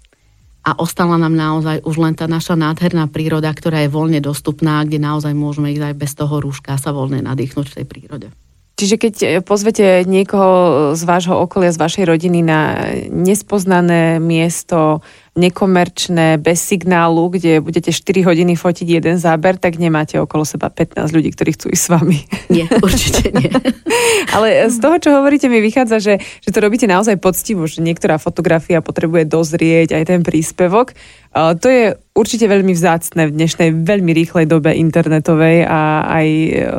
a 0.65 0.71
ostala 0.81 1.21
nám 1.21 1.37
naozaj 1.37 1.85
už 1.85 1.95
len 2.01 2.17
tá 2.17 2.25
naša 2.25 2.57
nádherná 2.57 3.05
príroda, 3.05 3.53
ktorá 3.53 3.85
je 3.85 3.93
voľne 3.93 4.17
dostupná, 4.17 4.81
kde 4.81 4.97
naozaj 4.97 5.37
môžeme 5.37 5.69
ísť 5.69 5.93
aj 5.93 5.95
bez 5.95 6.11
toho 6.17 6.41
rúška 6.41 6.73
sa 6.81 6.89
voľne 6.89 7.21
nadýchnuť 7.21 7.65
v 7.69 7.75
tej 7.77 7.85
prírode. 7.85 8.27
Čiže 8.75 8.95
keď 8.99 9.15
pozvete 9.47 10.03
niekoho 10.03 10.91
z 10.99 11.03
vášho 11.07 11.39
okolia, 11.39 11.71
z 11.71 11.79
vašej 11.79 12.05
rodiny 12.11 12.43
na 12.43 12.91
nespoznané 13.07 14.19
miesto, 14.19 14.99
nekomerčné, 15.35 16.39
bez 16.39 16.63
signálu, 16.63 17.27
kde 17.27 17.59
budete 17.59 17.91
4 17.91 18.23
hodiny 18.23 18.55
fotiť 18.55 18.87
jeden 18.87 19.19
záber, 19.19 19.59
tak 19.59 19.75
nemáte 19.75 20.15
okolo 20.15 20.47
seba 20.47 20.71
15 20.71 21.11
ľudí, 21.11 21.35
ktorí 21.35 21.59
chcú 21.59 21.67
ísť 21.75 21.83
s 21.83 21.91
vami. 21.91 22.19
Nie, 22.47 22.71
určite 22.79 23.35
nie. 23.35 23.51
Ale 24.35 24.71
z 24.71 24.79
toho, 24.79 24.95
čo 24.95 25.09
hovoríte, 25.11 25.51
mi 25.51 25.59
vychádza, 25.59 25.99
že, 25.99 26.13
že 26.39 26.49
to 26.55 26.63
robíte 26.63 26.87
naozaj 26.87 27.19
poctivo, 27.19 27.67
že 27.67 27.83
niektorá 27.83 28.15
fotografia 28.15 28.79
potrebuje 28.79 29.27
dozrieť 29.27 29.99
aj 29.99 30.03
ten 30.07 30.21
príspevok. 30.23 30.95
To 31.35 31.67
je 31.67 31.99
určite 32.15 32.47
veľmi 32.47 32.71
vzácne 32.71 33.27
v 33.27 33.35
dnešnej 33.35 33.75
veľmi 33.83 34.15
rýchlej 34.15 34.47
dobe 34.47 34.71
internetovej 34.71 35.67
a 35.67 36.07
aj 36.07 36.27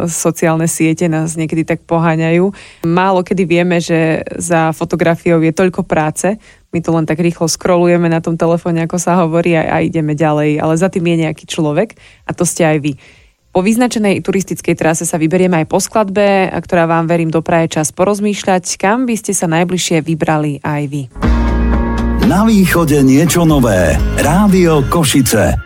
sociálne 0.09 0.65
siete 0.65 1.13
nás 1.13 1.37
niekedy 1.37 1.69
tak 1.69 1.85
poháňajú. 1.85 2.57
Málo 2.89 3.21
kedy 3.21 3.45
vieme, 3.45 3.85
že 3.85 4.25
za 4.41 4.73
fotografiou 4.73 5.45
je 5.45 5.53
toľko 5.53 5.85
práce, 5.85 6.41
my 6.77 6.85
to 6.85 6.93
len 6.93 7.09
tak 7.09 7.17
rýchlo 7.17 7.49
scrollujeme 7.49 8.13
na 8.13 8.21
tom 8.21 8.37
telefóne, 8.37 8.85
ako 8.85 9.01
sa 9.01 9.25
hovorí, 9.25 9.57
a, 9.57 9.81
a 9.81 9.81
ideme 9.81 10.13
ďalej. 10.13 10.61
Ale 10.61 10.77
za 10.77 10.93
tým 10.93 11.09
je 11.09 11.17
nejaký 11.25 11.49
človek 11.49 11.97
a 12.29 12.37
to 12.37 12.45
ste 12.45 12.69
aj 12.69 12.79
vy. 12.85 12.93
Po 13.57 13.65
vyznačenej 13.65 14.21
turistickej 14.21 14.77
trase 14.77 15.09
sa 15.09 15.17
vyberieme 15.17 15.65
aj 15.65 15.73
po 15.73 15.81
skladbe, 15.81 16.53
ktorá 16.61 16.85
vám 16.85 17.09
verím 17.09 17.33
dopraje 17.33 17.81
čas 17.81 17.89
porozmýšľať, 17.89 18.77
kam 18.77 19.09
by 19.09 19.17
ste 19.17 19.33
sa 19.33 19.49
najbližšie 19.49 20.05
vybrali 20.05 20.61
aj 20.61 20.83
vy. 20.93 21.03
Na 22.29 22.45
východe 22.45 23.01
niečo 23.01 23.49
nové. 23.49 23.97
Rádio 24.21 24.85
Košice. 24.93 25.57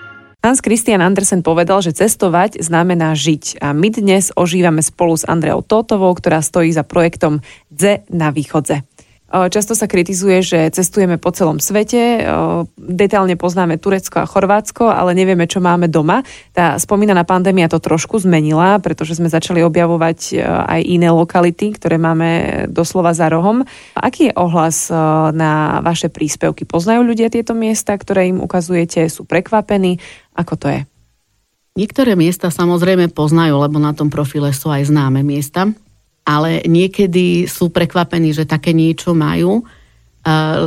Hans 0.40 0.64
Christian 0.64 1.04
Andersen 1.04 1.44
povedal, 1.44 1.84
že 1.84 1.92
cestovať 1.92 2.64
znamená 2.64 3.12
žiť 3.12 3.60
a 3.60 3.76
my 3.76 3.92
dnes 3.92 4.32
ožívame 4.32 4.80
spolu 4.80 5.12
s 5.18 5.28
Andreou 5.28 5.60
Totovou, 5.60 6.16
ktorá 6.16 6.40
stojí 6.40 6.72
za 6.72 6.80
projektom 6.80 7.44
Dze 7.68 8.08
na 8.08 8.32
východze. 8.32 8.88
Často 9.30 9.78
sa 9.78 9.86
kritizuje, 9.86 10.42
že 10.42 10.74
cestujeme 10.74 11.14
po 11.14 11.30
celom 11.30 11.62
svete, 11.62 12.26
detálne 12.74 13.38
poznáme 13.38 13.78
Turecko 13.78 14.18
a 14.18 14.26
Chorvátsko, 14.26 14.90
ale 14.90 15.14
nevieme, 15.14 15.46
čo 15.46 15.62
máme 15.62 15.86
doma. 15.86 16.26
Tá 16.50 16.74
spomínaná 16.74 17.22
pandémia 17.22 17.70
to 17.70 17.78
trošku 17.78 18.18
zmenila, 18.18 18.82
pretože 18.82 19.22
sme 19.22 19.30
začali 19.30 19.62
objavovať 19.62 20.34
aj 20.66 20.80
iné 20.82 21.14
lokality, 21.14 21.78
ktoré 21.78 21.94
máme 21.94 22.30
doslova 22.74 23.14
za 23.14 23.30
rohom. 23.30 23.62
Aký 23.94 24.28
je 24.28 24.36
ohlas 24.36 24.90
na 25.30 25.78
vaše 25.78 26.10
príspevky? 26.10 26.66
Poznajú 26.66 27.06
ľudia 27.06 27.30
tieto 27.30 27.54
miesta, 27.54 27.94
ktoré 27.94 28.34
im 28.34 28.42
ukazujete? 28.42 29.06
Sú 29.06 29.22
prekvapení? 29.30 30.02
Ako 30.34 30.58
to 30.58 30.66
je? 30.74 30.80
Niektoré 31.78 32.18
miesta 32.18 32.50
samozrejme 32.50 33.14
poznajú, 33.14 33.62
lebo 33.62 33.78
na 33.78 33.94
tom 33.94 34.10
profile 34.10 34.50
sú 34.50 34.74
aj 34.74 34.90
známe 34.90 35.22
miesta 35.22 35.70
ale 36.24 36.62
niekedy 36.68 37.48
sú 37.50 37.72
prekvapení, 37.72 38.30
že 38.30 38.46
také 38.46 38.70
niečo 38.76 39.16
majú, 39.16 39.64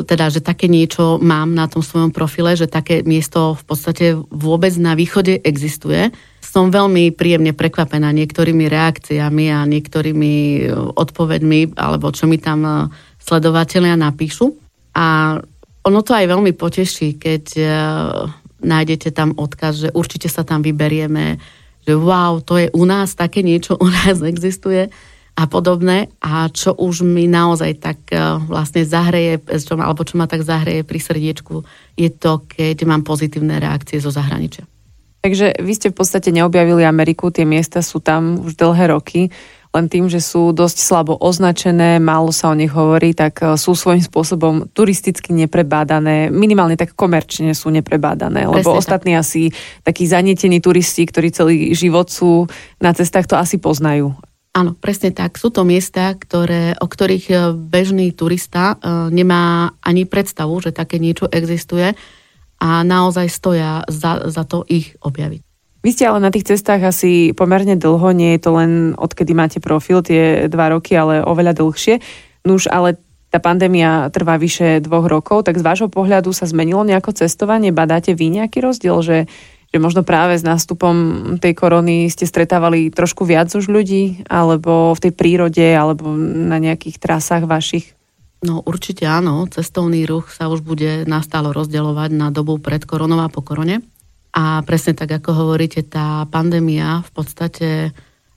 teda, 0.04 0.34
že 0.34 0.42
také 0.42 0.66
niečo 0.66 1.22
mám 1.22 1.54
na 1.54 1.70
tom 1.70 1.86
svojom 1.86 2.10
profile, 2.10 2.58
že 2.58 2.66
také 2.66 3.06
miesto 3.06 3.54
v 3.54 3.64
podstate 3.70 4.06
vôbec 4.18 4.74
na 4.82 4.98
východe 4.98 5.38
existuje. 5.46 6.10
Som 6.42 6.74
veľmi 6.74 7.14
príjemne 7.14 7.54
prekvapená 7.54 8.10
niektorými 8.18 8.66
reakciami 8.66 9.54
a 9.54 9.70
niektorými 9.70 10.34
odpovedmi, 10.98 11.78
alebo 11.78 12.10
čo 12.10 12.26
mi 12.26 12.42
tam 12.42 12.66
e, 12.66 12.74
sledovateľia 13.22 13.94
napíšu. 13.94 14.54
A 14.98 15.38
ono 15.86 16.00
to 16.02 16.18
aj 16.18 16.26
veľmi 16.34 16.54
poteší, 16.58 17.22
keď 17.22 17.44
e, 17.58 17.66
nájdete 18.66 19.14
tam 19.14 19.38
odkaz, 19.38 19.86
že 19.86 19.90
určite 19.94 20.34
sa 20.34 20.42
tam 20.42 20.66
vyberieme, 20.66 21.38
že 21.86 21.94
wow, 21.94 22.42
to 22.42 22.58
je 22.58 22.68
u 22.74 22.84
nás, 22.90 23.14
také 23.14 23.46
niečo 23.46 23.78
u 23.78 23.86
nás 23.86 24.18
existuje 24.34 24.90
a 25.34 25.50
podobné 25.50 26.14
a 26.22 26.46
čo 26.54 26.78
už 26.78 27.02
mi 27.02 27.26
naozaj 27.26 27.82
tak 27.82 28.00
e, 28.14 28.22
vlastne 28.46 28.86
zahreje, 28.86 29.42
čo, 29.42 29.74
alebo 29.82 30.06
čo 30.06 30.22
ma 30.22 30.30
tak 30.30 30.46
zahreje 30.46 30.86
pri 30.86 31.00
srdiečku, 31.02 31.66
je 31.98 32.10
to, 32.14 32.46
keď 32.46 32.78
mám 32.86 33.02
pozitívne 33.02 33.58
reakcie 33.58 33.98
zo 33.98 34.14
zahraničia. 34.14 34.70
Takže 35.26 35.58
vy 35.58 35.74
ste 35.74 35.90
v 35.90 35.98
podstate 35.98 36.30
neobjavili 36.30 36.86
Ameriku, 36.86 37.34
tie 37.34 37.48
miesta 37.48 37.82
sú 37.82 37.98
tam 38.04 38.46
už 38.46 38.60
dlhé 38.60 38.94
roky, 38.94 39.34
len 39.74 39.90
tým, 39.90 40.06
že 40.06 40.22
sú 40.22 40.54
dosť 40.54 40.78
slabo 40.78 41.18
označené, 41.18 41.98
málo 41.98 42.30
sa 42.30 42.54
o 42.54 42.60
nich 42.60 42.70
hovorí, 42.70 43.18
tak 43.18 43.42
e, 43.42 43.58
sú 43.58 43.74
svojím 43.74 44.06
spôsobom 44.06 44.70
turisticky 44.70 45.34
neprebádané, 45.34 46.30
minimálne 46.30 46.78
tak 46.78 46.94
komerčne 46.94 47.58
sú 47.58 47.74
neprebádané, 47.74 48.46
lebo 48.46 48.70
Presne 48.70 48.78
ostatní 48.78 49.14
tak. 49.18 49.22
asi 49.26 49.42
takí 49.82 50.06
zanietení 50.06 50.62
turisti, 50.62 51.10
ktorí 51.10 51.34
celý 51.34 51.74
život 51.74 52.06
sú 52.14 52.46
na 52.78 52.94
cestách, 52.94 53.26
to 53.26 53.34
asi 53.34 53.58
poznajú. 53.58 54.14
Áno, 54.54 54.78
presne 54.78 55.10
tak. 55.10 55.42
Sú 55.42 55.50
to 55.50 55.66
miesta, 55.66 56.14
ktoré, 56.14 56.78
o 56.78 56.86
ktorých 56.86 57.26
e, 57.34 57.36
bežný 57.58 58.14
turista 58.14 58.78
e, 58.78 59.10
nemá 59.10 59.74
ani 59.82 60.06
predstavu, 60.06 60.54
že 60.62 60.70
také 60.70 61.02
niečo 61.02 61.26
existuje 61.26 61.98
a 62.62 62.70
naozaj 62.86 63.34
stoja 63.34 63.82
za, 63.90 64.30
za 64.30 64.46
to 64.46 64.62
ich 64.70 64.94
objaviť. 65.02 65.42
Vy 65.84 65.90
ste 65.90 66.06
ale 66.06 66.22
na 66.22 66.30
tých 66.30 66.54
cestách 66.54 66.86
asi 66.86 67.34
pomerne 67.34 67.76
dlho, 67.76 68.14
nie 68.14 68.38
je 68.38 68.42
to 68.46 68.52
len 68.56 68.72
odkedy 68.94 69.34
máte 69.34 69.58
profil, 69.58 70.06
tie 70.06 70.48
dva 70.48 70.72
roky, 70.72 70.96
ale 70.96 71.26
oveľa 71.26 71.60
dlhšie. 71.60 72.00
Nuž, 72.46 72.70
ale 72.70 73.02
tá 73.34 73.42
pandémia 73.42 74.14
trvá 74.14 74.38
vyše 74.38 74.80
dvoch 74.86 75.10
rokov, 75.10 75.50
tak 75.50 75.58
z 75.58 75.66
vášho 75.66 75.90
pohľadu 75.90 76.30
sa 76.30 76.46
zmenilo 76.46 76.86
nejako 76.86 77.18
cestovanie? 77.18 77.74
Badáte 77.74 78.14
vy 78.14 78.30
nejaký 78.30 78.62
rozdiel, 78.62 79.02
že 79.02 79.18
že 79.74 79.82
možno 79.82 80.06
práve 80.06 80.38
s 80.38 80.46
nástupom 80.46 80.94
tej 81.42 81.58
korony 81.58 82.06
ste 82.06 82.30
stretávali 82.30 82.94
trošku 82.94 83.26
viac 83.26 83.50
už 83.50 83.74
ľudí, 83.74 84.22
alebo 84.30 84.94
v 84.94 85.10
tej 85.10 85.14
prírode, 85.18 85.66
alebo 85.66 86.14
na 86.14 86.62
nejakých 86.62 87.02
trasách 87.02 87.50
vašich? 87.50 87.98
No 88.46 88.62
určite 88.62 89.10
áno, 89.10 89.50
cestovný 89.50 90.06
ruch 90.06 90.30
sa 90.30 90.46
už 90.46 90.62
bude 90.62 91.10
nastálo 91.10 91.50
rozdeľovať 91.58 92.12
na 92.14 92.30
dobu 92.30 92.62
pred 92.62 92.86
koronou 92.86 93.26
a 93.26 93.34
po 93.34 93.42
korone. 93.42 93.82
A 94.30 94.62
presne 94.62 94.94
tak, 94.94 95.10
ako 95.10 95.34
hovoríte, 95.34 95.82
tá 95.82 96.30
pandémia 96.30 97.02
v 97.02 97.12
podstate 97.16 97.70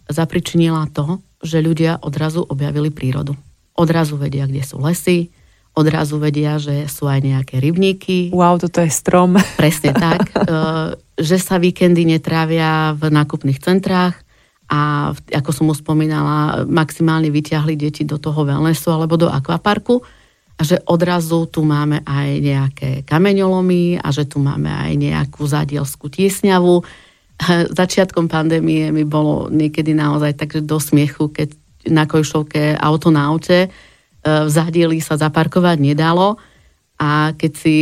zapričinila 0.08 0.88
to, 0.88 1.20
že 1.44 1.60
ľudia 1.60 2.00
odrazu 2.00 2.40
objavili 2.48 2.88
prírodu. 2.88 3.36
Odrazu 3.76 4.16
vedia, 4.16 4.48
kde 4.48 4.64
sú 4.64 4.80
lesy, 4.80 5.28
odrazu 5.76 6.16
vedia, 6.16 6.56
že 6.56 6.88
sú 6.88 7.04
aj 7.04 7.20
nejaké 7.20 7.60
rybníky. 7.60 8.32
Wow, 8.32 8.56
toto 8.56 8.80
je 8.80 8.88
strom. 8.88 9.36
Presne 9.60 9.92
tak. 10.08 10.32
E, 10.32 10.36
že 11.20 11.36
sa 11.36 11.60
víkendy 11.60 12.08
netrávia 12.08 12.96
v 12.96 13.12
nákupných 13.12 13.60
centrách 13.60 14.16
a 14.66 15.12
ako 15.12 15.50
som 15.52 15.70
už 15.70 15.84
spomínala, 15.84 16.64
maximálne 16.66 17.30
vyťahli 17.30 17.76
deti 17.78 18.02
do 18.02 18.16
toho 18.16 18.42
wellnessu 18.42 18.90
alebo 18.90 19.14
do 19.14 19.28
akvaparku 19.30 20.02
a 20.56 20.60
že 20.64 20.80
odrazu 20.88 21.44
tu 21.46 21.62
máme 21.62 22.00
aj 22.02 22.28
nejaké 22.40 22.90
kameňolomy 23.04 24.00
a 24.00 24.08
že 24.08 24.24
tu 24.24 24.40
máme 24.40 24.72
aj 24.72 24.92
nejakú 24.96 25.44
zadielskú 25.44 26.08
tiesňavu. 26.08 26.80
Začiatkom 27.78 28.32
pandémie 28.32 28.88
mi 28.90 29.04
bolo 29.04 29.52
niekedy 29.52 29.92
naozaj 29.92 30.40
tak, 30.40 30.56
že 30.56 30.64
do 30.64 30.80
smiechu, 30.80 31.28
keď 31.28 31.52
na 31.86 32.08
Kojšovke 32.08 32.80
auto 32.80 33.12
na 33.12 33.28
aute 33.30 33.70
v 34.26 34.50
zadieli 34.50 34.98
sa 34.98 35.14
zaparkovať 35.14 35.78
nedalo 35.78 36.34
a 36.98 37.30
keď 37.38 37.52
si 37.54 37.76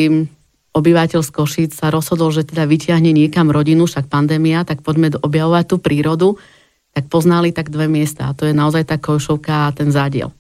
obyvateľ 0.75 1.23
z 1.23 1.31
Košic 1.31 1.71
sa 1.73 1.89
rozhodol, 1.89 2.35
že 2.35 2.45
teda 2.45 2.69
vyťahne 2.69 3.15
niekam 3.15 3.49
rodinu, 3.49 3.89
však 3.89 4.11
pandémia, 4.11 4.67
tak 4.67 4.83
poďme 4.85 5.17
objavovať 5.23 5.65
tú 5.71 5.77
prírodu, 5.81 6.29
tak 6.93 7.09
poznali 7.09 7.55
tak 7.55 7.71
dve 7.73 7.89
miesta 7.89 8.29
a 8.29 8.37
to 8.37 8.45
je 8.45 8.53
naozaj 8.53 8.85
tá 8.85 9.01
Kojšovka 9.01 9.71
a 9.71 9.75
ten 9.75 9.89
zadiel. 9.89 10.35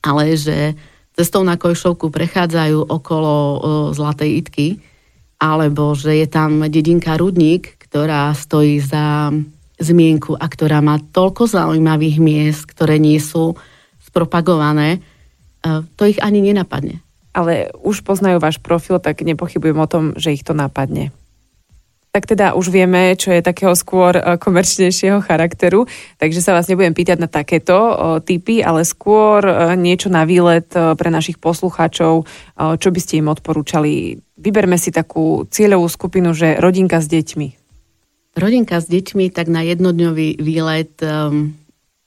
Ale 0.00 0.32
že 0.38 0.78
cestou 1.12 1.44
na 1.44 1.60
Kojšovku 1.60 2.08
prechádzajú 2.08 2.88
okolo 2.88 3.34
Zlatej 3.92 4.30
Itky, 4.40 4.68
alebo 5.36 5.92
že 5.98 6.16
je 6.16 6.26
tam 6.30 6.64
dedinka 6.64 7.18
Rudník, 7.18 7.76
ktorá 7.90 8.32
stojí 8.32 8.78
za 8.80 9.34
zmienku 9.80 10.36
a 10.36 10.46
ktorá 10.46 10.78
má 10.84 11.00
toľko 11.00 11.50
zaujímavých 11.50 12.16
miest, 12.20 12.68
ktoré 12.70 13.00
nie 13.00 13.18
sú 13.18 13.56
spropagované, 13.98 15.02
to 15.62 16.02
ich 16.08 16.20
ani 16.20 16.40
nenapadne. 16.40 17.04
Ale 17.30 17.70
už 17.78 18.02
poznajú 18.02 18.42
váš 18.42 18.58
profil, 18.58 18.98
tak 18.98 19.22
nepochybujem 19.22 19.78
o 19.78 19.90
tom, 19.90 20.04
že 20.18 20.34
ich 20.34 20.42
to 20.42 20.56
napadne. 20.56 21.14
tak 22.10 22.26
teda 22.26 22.58
už 22.58 22.74
vieme, 22.74 23.14
čo 23.14 23.30
je 23.30 23.38
takého 23.38 23.70
skôr 23.78 24.18
e, 24.18 24.22
komerčnejšieho 24.34 25.22
charakteru, 25.22 25.86
takže 26.18 26.42
sa 26.42 26.58
vás 26.58 26.66
nebudem 26.66 26.90
pýtať 26.90 27.22
na 27.22 27.30
takéto 27.30 27.78
typy, 28.26 28.66
ale 28.66 28.82
skôr 28.82 29.46
e, 29.46 29.78
niečo 29.78 30.10
na 30.10 30.26
výlet 30.26 30.66
e, 30.74 30.98
pre 30.98 31.08
našich 31.10 31.38
poslucháčov, 31.38 32.26
čo 32.58 32.88
by 32.90 33.00
ste 33.00 33.22
im 33.22 33.30
odporúčali. 33.30 34.18
Vyberme 34.36 34.74
si 34.74 34.90
takú 34.90 35.46
cieľovú 35.46 35.86
skupinu, 35.86 36.34
že 36.34 36.58
rodinka 36.58 36.98
s 36.98 37.06
deťmi. 37.06 37.48
Rodinka 38.36 38.82
s 38.82 38.86
deťmi, 38.90 39.30
tak 39.30 39.46
na 39.50 39.62
jednodňový 39.66 40.38
výlet, 40.38 40.94
um, 41.02 41.54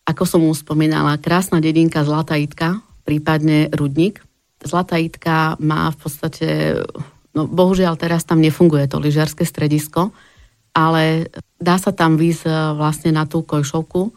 ako 0.07 0.23
som 0.23 0.41
už 0.47 0.63
spomínala, 0.63 1.19
krásna 1.19 1.59
dedinka 1.59 2.03
Zlatá 2.03 2.39
Itka, 2.39 2.79
prípadne 3.03 3.69
Rudník. 3.71 4.23
Zlatá 4.63 4.95
Itka 4.97 5.59
má 5.59 5.91
v 5.91 5.97
podstate 5.99 6.47
No 7.33 7.49
bohužiaľ 7.49 7.97
teraz 7.97 8.23
tam 8.29 8.39
nefunguje 8.39 8.85
to 8.85 9.01
lyžiarske 9.01 9.41
stredisko, 9.41 10.13
ale 10.73 11.33
dá 11.57 11.81
sa 11.81 11.89
tam 11.89 12.13
výsť 12.13 12.45
e, 12.45 12.53
vlastne 12.77 13.09
na 13.09 13.25
tú 13.25 13.41
Kojšovku 13.41 14.13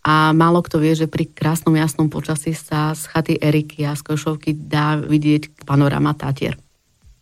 a 0.00 0.32
málo 0.32 0.64
kto 0.64 0.80
vie, 0.80 0.96
že 0.96 1.04
pri 1.04 1.28
krásnom 1.28 1.76
jasnom 1.76 2.08
počasí 2.08 2.56
sa 2.56 2.96
z 2.96 3.04
chaty 3.12 3.34
Eriky 3.36 3.84
a 3.84 3.92
z 3.92 4.08
Kojšovky 4.08 4.56
dá 4.56 4.96
vidieť 4.96 5.68
panorama 5.68 6.16
Tatier. 6.16 6.56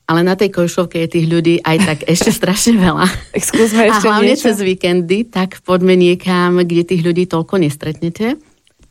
Ale 0.07 0.23
na 0.23 0.39
tej 0.39 0.55
Kojšovke 0.55 1.03
je 1.03 1.19
tých 1.19 1.27
ľudí 1.27 1.55
aj 1.67 1.77
tak 1.83 1.99
ešte 2.15 2.31
strašne 2.31 2.79
veľa. 2.79 3.07
Skúsme 3.35 3.91
ešte 3.91 4.07
a 4.07 4.15
hlavne 4.15 4.39
niečo. 4.39 4.47
cez 4.55 4.63
víkendy, 4.63 5.27
tak 5.27 5.59
poďme 5.67 5.99
niekam, 5.99 6.63
kde 6.63 6.95
tých 6.95 7.03
ľudí 7.03 7.27
toľko 7.27 7.59
nestretnete. 7.59 8.39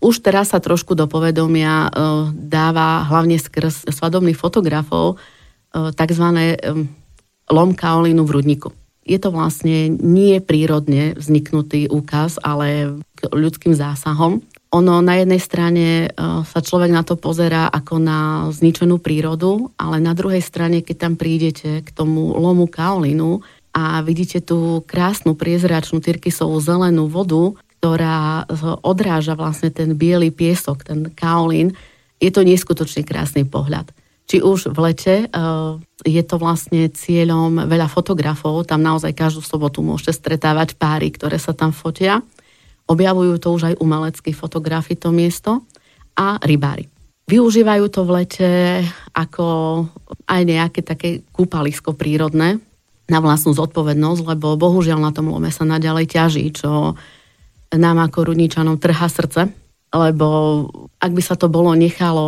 Už 0.04 0.20
teraz 0.20 0.52
sa 0.52 0.60
trošku 0.60 1.00
do 1.00 1.08
povedomia 1.08 1.88
uh, 1.88 2.28
dáva 2.36 3.08
hlavne 3.08 3.40
skrz 3.40 3.88
svadobných 3.88 4.36
fotografov 4.36 5.16
E, 5.74 5.90
tzv. 5.92 6.26
lom 7.50 7.70
kaolínu 7.74 8.22
v 8.24 8.34
rudníku. 8.40 8.70
Je 9.04 9.20
to 9.20 9.36
vlastne 9.36 9.92
nie 10.00 10.40
prírodne 10.40 11.18
vzniknutý 11.20 11.92
úkaz, 11.92 12.40
ale 12.40 12.96
ľudským 13.20 13.76
zásahom. 13.76 14.40
Ono 14.74 14.94
na 15.04 15.22
jednej 15.22 15.42
strane 15.42 15.86
e, 16.08 16.08
sa 16.46 16.60
človek 16.62 16.94
na 16.94 17.02
to 17.02 17.18
pozerá 17.18 17.68
ako 17.74 18.00
na 18.00 18.48
zničenú 18.54 19.02
prírodu, 19.02 19.74
ale 19.76 19.98
na 19.98 20.14
druhej 20.14 20.42
strane, 20.46 20.86
keď 20.86 20.96
tam 21.10 21.14
prídete 21.18 21.82
k 21.82 21.90
tomu 21.90 22.38
lomu 22.38 22.70
kaolínu 22.70 23.42
a 23.74 24.06
vidíte 24.06 24.46
tú 24.46 24.86
krásnu 24.86 25.34
priezračnú 25.34 25.98
tyrkysovú 25.98 26.62
zelenú 26.62 27.10
vodu, 27.10 27.58
ktorá 27.84 28.48
odráža 28.80 29.36
vlastne 29.36 29.68
ten 29.68 30.00
biely 30.00 30.32
piesok, 30.32 30.88
ten 30.88 31.12
kaolín, 31.12 31.76
je 32.16 32.32
to 32.32 32.48
neskutočne 32.48 33.04
krásny 33.04 33.44
pohľad 33.44 33.92
či 34.24 34.40
už 34.40 34.72
v 34.72 34.78
lete. 34.90 35.16
Eh, 35.28 35.72
je 36.08 36.24
to 36.24 36.36
vlastne 36.40 36.88
cieľom 36.92 37.68
veľa 37.68 37.92
fotografov, 37.92 38.64
tam 38.64 38.80
naozaj 38.80 39.12
každú 39.12 39.44
sobotu 39.44 39.84
môžete 39.84 40.16
stretávať 40.16 40.80
páry, 40.80 41.12
ktoré 41.12 41.36
sa 41.40 41.52
tam 41.52 41.76
fotia. 41.76 42.24
Objavujú 42.88 43.40
to 43.40 43.48
už 43.52 43.62
aj 43.72 43.80
umeleckí 43.80 44.36
fotografi 44.36 45.00
to 45.00 45.12
miesto 45.12 45.64
a 46.20 46.40
rybári. 46.44 46.88
Využívajú 47.24 47.86
to 47.88 48.04
v 48.04 48.12
lete 48.20 48.52
ako 49.16 49.46
aj 50.28 50.42
nejaké 50.44 50.84
také 50.84 51.24
kúpalisko 51.32 51.96
prírodné 51.96 52.60
na 53.08 53.20
vlastnú 53.24 53.56
zodpovednosť, 53.56 54.36
lebo 54.36 54.60
bohužiaľ 54.60 55.00
na 55.00 55.12
tom 55.16 55.32
lome 55.32 55.48
sa 55.48 55.64
naďalej 55.64 56.12
ťaží, 56.12 56.46
čo 56.52 57.00
nám 57.78 58.02
ako 58.06 58.34
rudničanom 58.34 58.78
trhá 58.78 59.08
srdce, 59.10 59.50
lebo 59.94 60.28
ak 60.98 61.12
by 61.14 61.22
sa 61.22 61.36
to 61.38 61.50
bolo 61.50 61.74
nechalo 61.78 62.26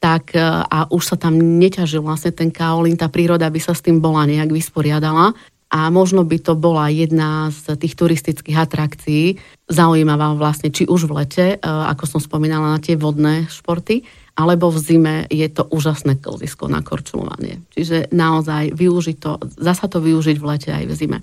tak 0.00 0.32
e, 0.32 0.40
a 0.64 0.88
už 0.88 1.14
sa 1.14 1.16
tam 1.20 1.36
neťažil 1.36 2.00
vlastne 2.00 2.32
ten 2.32 2.48
kaolín, 2.48 2.96
tá 2.96 3.12
príroda 3.12 3.46
by 3.52 3.60
sa 3.60 3.76
s 3.76 3.84
tým 3.84 4.00
bola 4.00 4.24
nejak 4.24 4.48
vysporiadala 4.48 5.36
a 5.70 5.86
možno 5.92 6.26
by 6.26 6.40
to 6.42 6.58
bola 6.58 6.90
jedna 6.90 7.52
z 7.52 7.78
tých 7.78 7.94
turistických 7.94 8.58
atrakcií, 8.58 9.38
zaujímavá 9.70 10.34
vlastne, 10.34 10.74
či 10.74 10.88
už 10.88 11.06
v 11.06 11.14
lete, 11.22 11.46
e, 11.54 11.56
ako 11.62 12.16
som 12.16 12.20
spomínala, 12.20 12.74
na 12.74 12.80
tie 12.82 12.96
vodné 12.96 13.46
športy, 13.46 14.02
alebo 14.34 14.72
v 14.72 14.78
zime 14.80 15.16
je 15.28 15.46
to 15.52 15.68
úžasné 15.68 16.16
klzisko 16.16 16.66
na 16.66 16.80
korčulovanie. 16.80 17.60
Čiže 17.76 18.08
naozaj 18.10 18.72
využiť 18.72 19.16
to, 19.20 19.36
zasa 19.60 19.84
to 19.84 20.00
využiť 20.00 20.36
v 20.40 20.48
lete 20.48 20.70
aj 20.72 20.84
v 20.88 20.94
zime. 20.96 21.18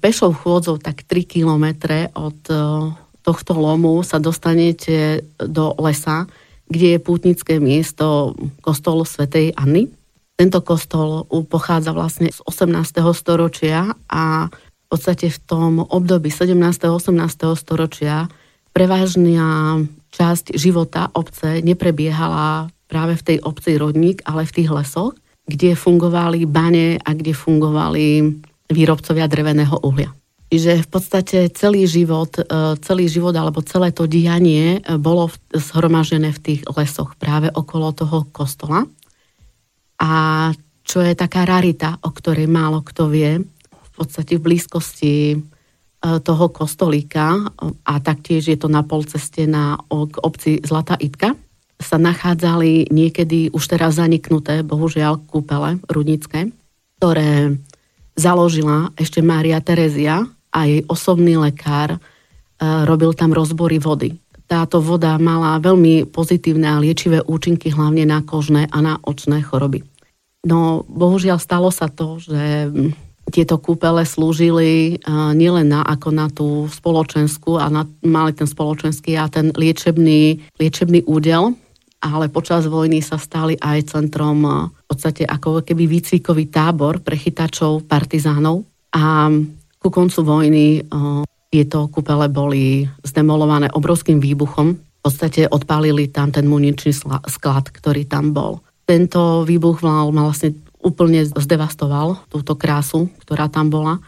Pešou 0.00 0.32
chôdzou 0.32 0.76
tak 0.78 1.04
3 1.04 1.24
kilometre 1.24 2.10
od 2.14 2.38
e, 2.48 2.56
tohto 3.26 3.52
lomu 3.58 4.02
sa 4.06 4.22
dostanete 4.22 5.26
do 5.36 5.74
lesa, 5.82 6.30
kde 6.70 6.96
je 6.96 6.98
pútnické 7.02 7.58
miesto 7.58 8.34
kostol 8.62 9.02
svätej 9.02 9.54
Anny. 9.58 9.90
Tento 10.36 10.60
kostol 10.60 11.24
pochádza 11.48 11.96
vlastne 11.96 12.28
z 12.28 12.38
18. 12.44 13.02
storočia 13.16 13.96
a 14.06 14.52
v 14.52 14.86
podstate 14.86 15.32
v 15.32 15.38
tom 15.42 15.72
období 15.82 16.30
17. 16.30 16.54
18. 16.54 17.10
storočia 17.58 18.30
prevážna 18.70 19.80
časť 20.12 20.54
života 20.54 21.08
obce 21.16 21.64
neprebiehala 21.64 22.68
práve 22.86 23.18
v 23.18 23.22
tej 23.22 23.38
obci 23.42 23.80
Rodník, 23.80 24.22
ale 24.28 24.46
v 24.46 24.54
tých 24.62 24.70
lesoch, 24.70 25.18
kde 25.46 25.74
fungovali 25.74 26.46
bane 26.46 27.02
a 27.02 27.10
kde 27.10 27.32
fungovali 27.34 28.06
výrobcovia 28.70 29.26
dreveného 29.30 29.78
uhlia. 29.82 30.10
Čiže 30.46 30.86
v 30.86 30.88
podstate 30.88 31.38
celý 31.50 31.90
život, 31.90 32.38
e, 32.38 32.42
celý 32.78 33.10
život 33.10 33.34
alebo 33.34 33.66
celé 33.66 33.90
to 33.90 34.06
dianie 34.06 34.78
e, 34.78 34.94
bolo 34.94 35.26
zhromažené 35.50 36.30
v 36.30 36.42
tých 36.42 36.60
lesoch 36.70 37.18
práve 37.18 37.50
okolo 37.50 37.90
toho 37.90 38.30
kostola. 38.30 38.86
A 39.98 40.12
čo 40.86 41.02
je 41.02 41.18
taká 41.18 41.42
rarita, 41.42 41.98
o 41.98 42.14
ktorej 42.14 42.46
málo 42.46 42.86
kto 42.86 43.10
vie, 43.10 43.42
v 43.42 43.90
podstate 43.90 44.38
v 44.38 44.44
blízkosti 44.46 45.14
e, 45.34 45.36
toho 46.22 46.46
kostolíka 46.54 47.50
a 47.82 47.94
taktiež 47.98 48.46
je 48.46 48.58
to 48.58 48.70
na 48.70 48.86
polceste 48.86 49.50
na, 49.50 49.82
k 49.90 50.14
obci 50.22 50.62
Zlatá 50.62 50.94
Itka, 50.94 51.34
sa 51.76 51.98
nachádzali 51.98 52.88
niekedy 52.88 53.50
už 53.52 53.66
teraz 53.66 53.98
zaniknuté, 54.00 54.62
bohužiaľ, 54.64 55.26
kúpele 55.28 55.82
rudnické, 55.90 56.54
ktoré 56.96 57.60
založila 58.16 58.90
ešte 58.96 59.20
Mária 59.20 59.60
Terezia 59.60 60.24
a 60.50 60.60
jej 60.64 60.82
osobný 60.88 61.36
lekár 61.36 61.96
e, 61.96 61.98
robil 62.88 63.12
tam 63.12 63.36
rozbory 63.36 63.76
vody. 63.76 64.16
Táto 64.48 64.80
voda 64.80 65.20
mala 65.20 65.60
veľmi 65.60 66.08
pozitívne 66.08 66.66
a 66.66 66.80
liečivé 66.80 67.20
účinky 67.22 67.68
hlavne 67.70 68.08
na 68.08 68.24
kožné 68.24 68.66
a 68.72 68.78
na 68.80 68.96
očné 69.04 69.44
choroby. 69.44 69.84
No 70.46 70.86
bohužiaľ 70.88 71.36
stalo 71.42 71.68
sa 71.74 71.92
to, 71.92 72.22
že 72.22 72.70
tieto 73.34 73.58
kúpele 73.58 74.06
slúžili 74.06 74.96
e, 74.96 75.12
nielen 75.36 75.68
na, 75.68 75.84
ako 75.84 76.08
na 76.14 76.26
tú 76.32 76.70
spoločenskú 76.72 77.60
a 77.60 77.68
na, 77.68 77.82
mali 78.00 78.32
ten 78.32 78.48
spoločenský 78.48 79.18
a 79.18 79.28
ten 79.28 79.52
liečebný, 79.52 80.40
liečebný 80.56 81.04
údel, 81.04 81.58
ale 82.08 82.30
počas 82.30 82.66
vojny 82.70 83.02
sa 83.02 83.18
stali 83.18 83.58
aj 83.58 83.98
centrom 83.98 84.38
e, 84.46 84.50
v 84.70 84.84
podstate 84.86 85.22
ako 85.26 85.66
keby 85.66 85.84
výcvikový 85.90 86.48
tábor 86.48 87.02
pre 87.02 87.18
chytačov 87.18 87.84
partizánov. 87.84 88.62
A 88.96 89.28
ku 89.76 89.88
koncu 89.92 90.20
vojny 90.24 90.82
tieto 91.52 91.86
kúpele 91.88 92.26
boli 92.26 92.84
zdemolované 93.06 93.70
obrovským 93.70 94.18
výbuchom. 94.18 94.76
V 94.76 95.00
podstate 95.00 95.46
odpálili 95.46 96.10
tam 96.10 96.34
ten 96.34 96.50
muničný 96.50 96.90
sklad, 97.30 97.70
ktorý 97.70 98.04
tam 98.04 98.34
bol. 98.34 98.58
Tento 98.84 99.46
výbuch 99.46 99.80
mal, 99.82 100.10
mal 100.10 100.28
vlastne 100.28 100.58
úplne 100.82 101.26
zdevastoval 101.26 102.28
túto 102.30 102.58
krásu, 102.58 103.10
ktorá 103.22 103.46
tam 103.50 103.70
bola. 103.70 104.02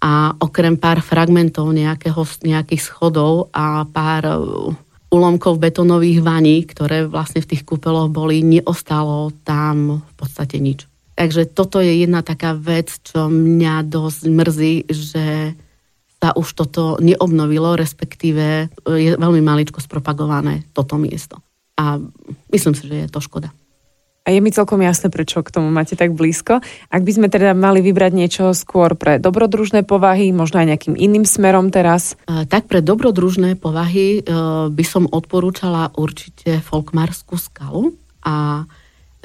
A 0.00 0.32
okrem 0.40 0.80
pár 0.80 1.04
fragmentov 1.04 1.76
nejakého, 1.76 2.24
nejakých 2.44 2.80
schodov 2.80 3.52
a 3.52 3.84
pár 3.84 4.24
ulomkov 5.10 5.58
betonových 5.58 6.22
vaní, 6.22 6.62
ktoré 6.62 7.04
vlastne 7.04 7.42
v 7.42 7.54
tých 7.54 7.66
kúpeloch 7.66 8.08
boli, 8.08 8.46
neostalo 8.46 9.34
tam 9.42 10.00
v 10.00 10.14
podstate 10.14 10.62
nič. 10.62 10.86
Takže 11.18 11.50
toto 11.52 11.84
je 11.84 12.00
jedna 12.00 12.24
taká 12.24 12.56
vec, 12.56 12.96
čo 13.04 13.28
mňa 13.28 13.84
dosť 13.84 14.22
mrzí, 14.30 14.74
že 14.88 15.52
sa 16.20 16.32
už 16.32 16.48
toto 16.56 16.96
neobnovilo, 17.00 17.76
respektíve 17.76 18.72
je 18.88 19.10
veľmi 19.16 19.40
maličko 19.44 19.84
spropagované 19.84 20.64
toto 20.72 20.96
miesto. 20.96 21.40
A 21.76 22.00
myslím 22.52 22.72
si, 22.76 22.88
že 22.88 23.04
je 23.04 23.08
to 23.08 23.20
škoda. 23.20 23.52
A 24.30 24.38
je 24.38 24.38
mi 24.38 24.54
celkom 24.54 24.78
jasné, 24.78 25.10
prečo 25.10 25.42
k 25.42 25.50
tomu 25.50 25.74
máte 25.74 25.98
tak 25.98 26.14
blízko. 26.14 26.62
Ak 26.86 27.02
by 27.02 27.10
sme 27.10 27.26
teda 27.26 27.50
mali 27.50 27.82
vybrať 27.82 28.12
niečo 28.14 28.54
skôr 28.54 28.94
pre 28.94 29.18
dobrodružné 29.18 29.82
povahy, 29.82 30.30
možno 30.30 30.62
aj 30.62 30.70
nejakým 30.70 30.94
iným 30.94 31.26
smerom 31.26 31.74
teraz? 31.74 32.14
Tak 32.30 32.70
pre 32.70 32.78
dobrodružné 32.78 33.58
povahy 33.58 34.22
e, 34.22 34.30
by 34.70 34.84
som 34.86 35.10
odporúčala 35.10 35.90
určite 35.98 36.62
Folkmarskú 36.62 37.34
skalu 37.34 37.98
a 38.22 38.70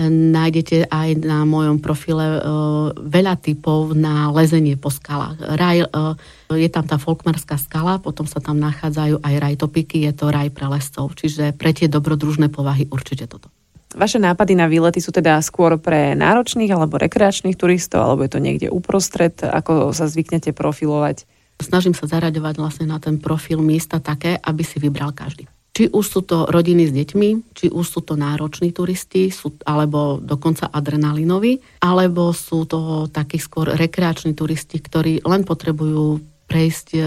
nájdete 0.10 0.92
aj 0.92 1.24
na 1.24 1.48
mojom 1.48 1.80
profile 1.80 2.42
uh, 2.44 2.92
veľa 2.92 3.40
typov 3.40 3.96
na 3.96 4.28
lezenie 4.28 4.76
po 4.76 4.92
skalách. 4.92 5.40
Raj, 5.40 5.88
uh, 5.88 6.20
je 6.52 6.68
tam 6.68 6.84
tá 6.84 7.00
folkmarská 7.00 7.56
skala, 7.56 8.04
potom 8.04 8.28
sa 8.28 8.44
tam 8.44 8.60
nachádzajú 8.60 9.24
aj 9.24 9.34
rajtopiky, 9.40 10.04
je 10.04 10.12
to 10.12 10.36
raj 10.36 10.52
pre 10.52 10.68
lescov, 10.68 11.16
čiže 11.16 11.56
pre 11.56 11.72
tie 11.72 11.88
dobrodružné 11.88 12.52
povahy 12.52 12.92
určite 12.92 13.24
toto. 13.24 13.48
Vaše 13.96 14.20
nápady 14.20 14.60
na 14.60 14.68
výlety 14.68 15.00
sú 15.00 15.16
teda 15.16 15.40
skôr 15.40 15.80
pre 15.80 16.20
náročných 16.20 16.68
alebo 16.68 17.00
rekreačných 17.00 17.56
turistov, 17.56 18.04
alebo 18.04 18.28
je 18.28 18.32
to 18.36 18.44
niekde 18.44 18.68
uprostred, 18.68 19.40
ako 19.40 19.96
sa 19.96 20.12
zvyknete 20.12 20.52
profilovať? 20.52 21.24
Snažím 21.64 21.96
sa 21.96 22.04
zaraďovať 22.04 22.60
vlastne 22.60 22.92
na 22.92 23.00
ten 23.00 23.16
profil 23.16 23.64
miesta 23.64 24.04
také, 24.04 24.36
aby 24.36 24.68
si 24.68 24.84
vybral 24.84 25.16
každý. 25.16 25.48
Či 25.76 25.92
už 25.92 26.06
sú 26.08 26.22
to 26.24 26.48
rodiny 26.48 26.88
s 26.88 26.96
deťmi, 26.96 27.56
či 27.56 27.68
už 27.72 27.84
sú 27.88 28.00
to 28.04 28.20
nároční 28.20 28.76
turisti, 28.76 29.32
sú, 29.32 29.56
alebo 29.64 30.20
dokonca 30.20 30.72
adrenalinoví, 30.72 31.60
alebo 31.84 32.36
sú 32.36 32.68
to 32.68 33.08
takí 33.12 33.40
skôr 33.40 33.76
rekreační 33.76 34.36
turisti, 34.36 34.80
ktorí 34.80 35.24
len 35.24 35.44
potrebujú 35.48 36.24
prejsť 36.48 36.88
e, 36.96 37.00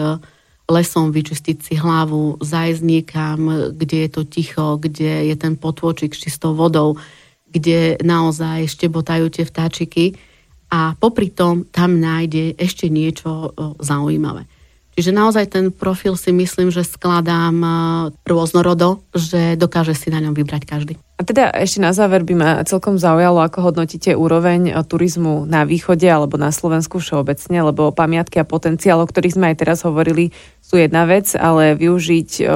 lesom, 0.68 1.10
vyčistiť 1.10 1.56
si 1.64 1.74
hlavu, 1.80 2.44
zajsť 2.44 2.82
niekam, 2.84 3.72
kde 3.72 4.04
je 4.04 4.10
to 4.12 4.22
ticho, 4.28 4.76
kde 4.76 5.32
je 5.32 5.36
ten 5.40 5.56
potôčik 5.56 6.12
s 6.12 6.22
čistou 6.28 6.52
vodou, 6.52 7.00
kde 7.48 7.96
naozaj 8.04 8.68
štebotajú 8.68 9.32
tie 9.32 9.48
vtáčiky 9.48 10.20
a 10.68 10.92
popri 11.00 11.32
tom 11.32 11.64
tam 11.72 11.96
nájde 11.96 12.60
ešte 12.60 12.92
niečo 12.92 13.56
zaujímavé. 13.80 14.44
Čiže 14.92 15.16
naozaj 15.16 15.44
ten 15.48 15.72
profil 15.72 16.18
si 16.20 16.34
myslím, 16.34 16.68
že 16.68 16.84
skladám 16.84 17.56
rôznorodo, 18.28 19.00
že 19.16 19.56
dokáže 19.56 19.96
si 19.96 20.12
na 20.12 20.20
ňom 20.20 20.36
vybrať 20.36 20.62
každý. 20.68 20.94
A 21.18 21.26
teda 21.26 21.50
ešte 21.50 21.82
na 21.82 21.90
záver 21.90 22.22
by 22.22 22.34
ma 22.38 22.50
celkom 22.62 22.94
zaujalo, 22.94 23.42
ako 23.42 23.58
hodnotíte 23.66 24.14
úroveň 24.14 24.70
turizmu 24.86 25.50
na 25.50 25.66
východe 25.66 26.06
alebo 26.06 26.38
na 26.38 26.54
Slovensku 26.54 27.02
všeobecne, 27.02 27.58
lebo 27.58 27.90
pamiatky 27.90 28.38
a 28.38 28.46
potenciál, 28.46 29.02
o 29.02 29.10
ktorých 29.10 29.34
sme 29.34 29.50
aj 29.50 29.56
teraz 29.58 29.82
hovorili, 29.82 30.30
sú 30.62 30.78
jedna 30.78 31.10
vec, 31.10 31.34
ale 31.34 31.74
využiť 31.74 32.30
o, 32.38 32.46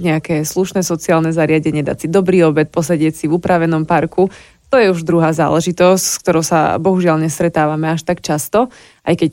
nejaké 0.00 0.48
slušné 0.48 0.80
sociálne 0.80 1.36
zariadenie, 1.36 1.84
dať 1.84 1.96
si 2.00 2.08
dobrý 2.08 2.48
obed, 2.48 2.72
posedieť 2.72 3.12
si 3.12 3.24
v 3.28 3.36
upravenom 3.36 3.84
parku, 3.84 4.32
to 4.68 4.76
je 4.76 4.92
už 4.92 5.04
druhá 5.04 5.32
záležitosť, 5.32 6.04
s 6.04 6.16
ktorou 6.20 6.44
sa 6.44 6.76
bohužiaľ 6.76 7.24
nestretávame 7.24 7.88
až 7.88 8.04
tak 8.04 8.20
často, 8.20 8.68
aj 9.04 9.14
keď 9.16 9.32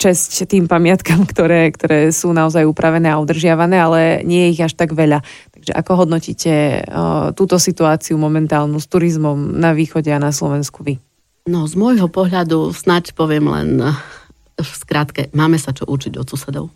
česť 0.00 0.48
tým 0.48 0.64
pamiatkam, 0.64 1.24
ktoré, 1.32 1.68
ktoré 1.72 2.08
sú 2.08 2.32
naozaj 2.32 2.64
upravené 2.64 3.12
a 3.12 3.20
udržiavané, 3.20 3.76
ale 3.76 4.00
nie 4.24 4.48
je 4.48 4.52
ich 4.56 4.62
až 4.64 4.72
tak 4.72 4.96
veľa. 4.96 5.20
Takže 5.52 5.72
ako 5.76 5.92
hodnotíte 6.04 6.82
túto 7.36 7.60
situáciu 7.60 8.16
momentálnu 8.16 8.80
s 8.80 8.88
turizmom 8.88 9.60
na 9.60 9.76
východe 9.76 10.08
a 10.08 10.18
na 10.18 10.32
Slovensku 10.32 10.82
vy? 10.82 10.96
No 11.46 11.66
z 11.66 11.74
môjho 11.74 12.06
pohľadu 12.06 12.70
snáď 12.70 13.18
poviem 13.18 13.50
len 13.50 13.82
v 14.62 14.72
skratke, 14.78 15.28
máme 15.34 15.58
sa 15.58 15.74
čo 15.74 15.88
učiť 15.88 16.14
od 16.16 16.26
susedov. 16.26 16.66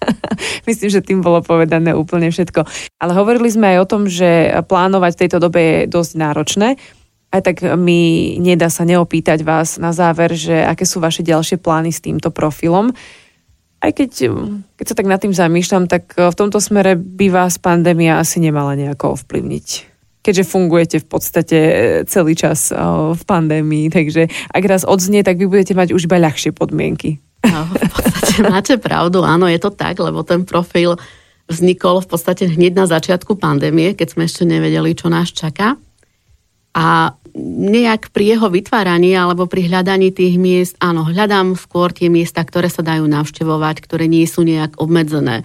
Myslím, 0.68 0.88
že 0.90 1.04
tým 1.04 1.20
bolo 1.20 1.44
povedané 1.44 1.92
úplne 1.92 2.32
všetko. 2.32 2.64
Ale 3.00 3.12
hovorili 3.12 3.52
sme 3.52 3.76
aj 3.76 3.78
o 3.84 3.90
tom, 3.90 4.02
že 4.08 4.48
plánovať 4.64 5.12
v 5.14 5.20
tejto 5.26 5.38
dobe 5.42 5.60
je 5.60 5.78
dosť 5.90 6.12
náročné. 6.16 6.68
Aj 7.34 7.42
tak 7.42 7.66
mi 7.74 8.34
nedá 8.38 8.70
sa 8.70 8.86
neopýtať 8.86 9.42
vás 9.42 9.74
na 9.82 9.90
záver, 9.90 10.38
že 10.38 10.54
aké 10.54 10.86
sú 10.86 11.02
vaše 11.02 11.26
ďalšie 11.26 11.58
plány 11.58 11.90
s 11.90 11.98
týmto 11.98 12.30
profilom. 12.30 12.94
Aj 13.82 13.90
keď, 13.90 14.30
keď 14.78 14.86
sa 14.86 14.94
tak 14.94 15.10
nad 15.10 15.18
tým 15.18 15.34
zamýšľam, 15.34 15.90
tak 15.90 16.14
v 16.14 16.38
tomto 16.38 16.62
smere 16.62 16.94
by 16.94 17.34
vás 17.34 17.58
pandémia 17.58 18.22
asi 18.22 18.38
nemala 18.38 18.78
nejako 18.78 19.18
ovplyvniť. 19.18 19.66
Keďže 20.24 20.46
fungujete 20.46 20.96
v 21.02 21.06
podstate 21.10 21.58
celý 22.06 22.38
čas 22.38 22.70
v 23.12 23.22
pandémii, 23.26 23.90
takže 23.92 24.30
ak 24.30 24.62
raz 24.64 24.86
odznie, 24.86 25.26
tak 25.26 25.36
vy 25.36 25.50
budete 25.50 25.74
mať 25.74 25.90
už 25.90 26.06
iba 26.06 26.22
ľahšie 26.22 26.54
podmienky. 26.54 27.18
No, 27.44 27.68
v 27.68 27.90
podstate 27.92 28.34
máte 28.54 28.74
pravdu, 28.80 29.20
áno, 29.20 29.50
je 29.50 29.60
to 29.60 29.68
tak, 29.68 30.00
lebo 30.00 30.24
ten 30.24 30.48
profil 30.48 30.96
vznikol 31.44 32.00
v 32.00 32.08
podstate 32.08 32.48
hneď 32.48 32.72
na 32.72 32.86
začiatku 32.88 33.36
pandémie, 33.36 33.92
keď 33.92 34.16
sme 34.16 34.22
ešte 34.24 34.48
nevedeli, 34.48 34.96
čo 34.96 35.12
nás 35.12 35.28
čaká. 35.28 35.76
A 36.74 37.14
nejak 37.38 38.14
pri 38.14 38.38
jeho 38.38 38.46
vytváraní 38.46 39.14
alebo 39.14 39.50
pri 39.50 39.66
hľadaní 39.66 40.14
tých 40.14 40.38
miest, 40.38 40.74
áno, 40.78 41.02
hľadám 41.06 41.58
skôr 41.58 41.90
tie 41.90 42.06
miesta, 42.06 42.46
ktoré 42.46 42.70
sa 42.70 42.86
dajú 42.86 43.06
navštevovať, 43.10 43.82
ktoré 43.82 44.06
nie 44.06 44.26
sú 44.26 44.46
nejak 44.46 44.78
obmedzené, 44.78 45.42
e, 45.42 45.44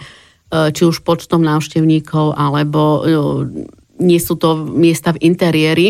či 0.69 0.85
už 0.85 1.01
počtom 1.01 1.41
návštevníkov, 1.41 2.37
alebo 2.37 2.81
e, 2.81 2.99
nie 3.99 4.21
sú 4.21 4.37
to 4.37 4.69
miesta 4.69 5.17
v 5.17 5.21
interiéri, 5.33 5.87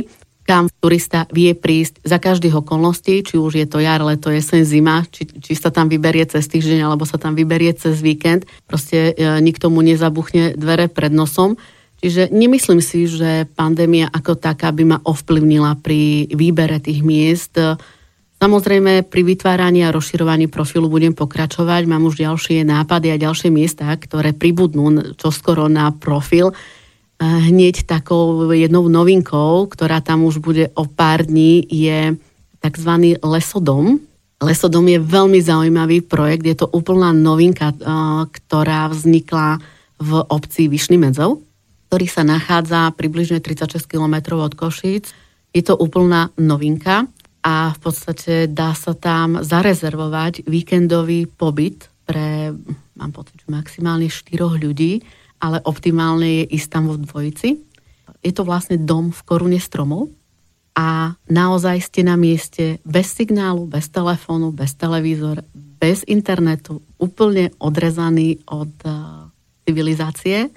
kam 0.49 0.65
turista 0.81 1.29
vie 1.29 1.53
prísť 1.53 2.01
za 2.01 2.17
každých 2.17 2.65
okolností, 2.65 3.21
či 3.21 3.37
už 3.37 3.53
je 3.53 3.67
to 3.69 3.77
jar, 3.77 4.01
leto, 4.01 4.33
jeseň, 4.33 4.65
zima, 4.65 5.05
či, 5.05 5.29
či 5.29 5.53
sa 5.53 5.69
tam 5.69 5.85
vyberie 5.93 6.25
cez 6.25 6.49
týždeň, 6.49 6.89
alebo 6.89 7.05
sa 7.05 7.21
tam 7.21 7.37
vyberie 7.37 7.69
cez 7.77 8.01
víkend. 8.01 8.49
Proste 8.65 9.13
e, 9.13 9.37
nikto 9.45 9.69
mu 9.69 9.85
nezabuchne 9.85 10.57
dvere 10.57 10.89
pred 10.89 11.13
nosom. 11.13 11.59
Čiže 11.99 12.31
nemyslím 12.31 12.79
si, 12.79 13.11
že 13.11 13.43
pandémia 13.59 14.07
ako 14.07 14.39
taká 14.39 14.71
by 14.71 14.83
ma 14.87 14.97
ovplyvnila 15.03 15.75
pri 15.83 16.31
výbere 16.31 16.79
tých 16.79 17.03
miest. 17.03 17.59
Samozrejme, 18.39 19.03
pri 19.03 19.21
vytváraní 19.27 19.83
a 19.83 19.91
rozširovaní 19.91 20.47
profilu 20.47 20.87
budem 20.87 21.11
pokračovať. 21.11 21.83
Mám 21.91 22.07
už 22.07 22.23
ďalšie 22.23 22.63
nápady 22.63 23.11
a 23.11 23.19
ďalšie 23.19 23.51
miesta, 23.51 23.91
ktoré 23.91 24.31
pribudnú 24.31 25.11
čoskoro 25.19 25.67
na 25.67 25.91
profil. 25.91 26.55
Hneď 27.19 27.83
takou 27.83 28.47
jednou 28.55 28.87
novinkou, 28.87 29.67
ktorá 29.67 29.99
tam 29.99 30.23
už 30.23 30.39
bude 30.39 30.71
o 30.79 30.87
pár 30.87 31.27
dní, 31.27 31.67
je 31.67 32.15
tzv. 32.63 32.91
lesodom. 33.19 33.99
Lesodom 34.39 34.87
je 34.87 35.03
veľmi 35.03 35.43
zaujímavý 35.43 36.07
projekt, 36.07 36.47
je 36.47 36.63
to 36.63 36.71
úplná 36.71 37.11
novinka, 37.11 37.75
ktorá 38.31 38.87
vznikla 38.87 39.59
v 39.99 40.11
obci 40.31 40.71
Vyšný 40.71 40.95
Medzov 40.95 41.43
ktorý 41.89 42.05
sa 42.05 42.21
nachádza 42.21 42.93
približne 42.93 43.41
36 43.41 43.89
km 43.89 44.37
od 44.37 44.53
Košíc. 44.53 45.09
Je 45.49 45.65
to 45.65 45.73
úplná 45.73 46.29
novinka 46.37 47.09
a 47.41 47.73
v 47.73 47.79
podstate 47.81 48.45
dá 48.45 48.77
sa 48.77 48.93
tam 48.93 49.41
zarezervovať 49.41 50.45
víkendový 50.45 51.25
pobyt 51.25 51.89
pre, 52.05 52.53
mám 52.93 53.09
pocit, 53.09 53.41
maximálne 53.49 54.05
4 54.05 54.37
ľudí, 54.37 55.01
ale 55.41 55.65
optimálne 55.65 56.45
je 56.45 56.61
ísť 56.61 56.69
tam 56.69 56.93
vo 56.93 56.95
dvojici. 57.01 57.57
Je 58.21 58.31
to 58.37 58.45
vlastne 58.45 58.77
dom 58.77 59.09
v 59.09 59.21
korune 59.25 59.57
stromov 59.57 60.13
a 60.77 61.17
naozaj 61.25 61.89
ste 61.89 62.05
na 62.05 62.21
mieste 62.21 62.77
bez 62.85 63.17
signálu, 63.17 63.65
bez 63.65 63.89
telefónu, 63.89 64.53
bez 64.53 64.77
televízor, 64.77 65.41
bez 65.81 66.05
internetu, 66.05 66.85
úplne 67.01 67.49
odrezaný 67.57 68.45
od 68.45 68.69
uh, 68.85 69.25
civilizácie 69.65 70.53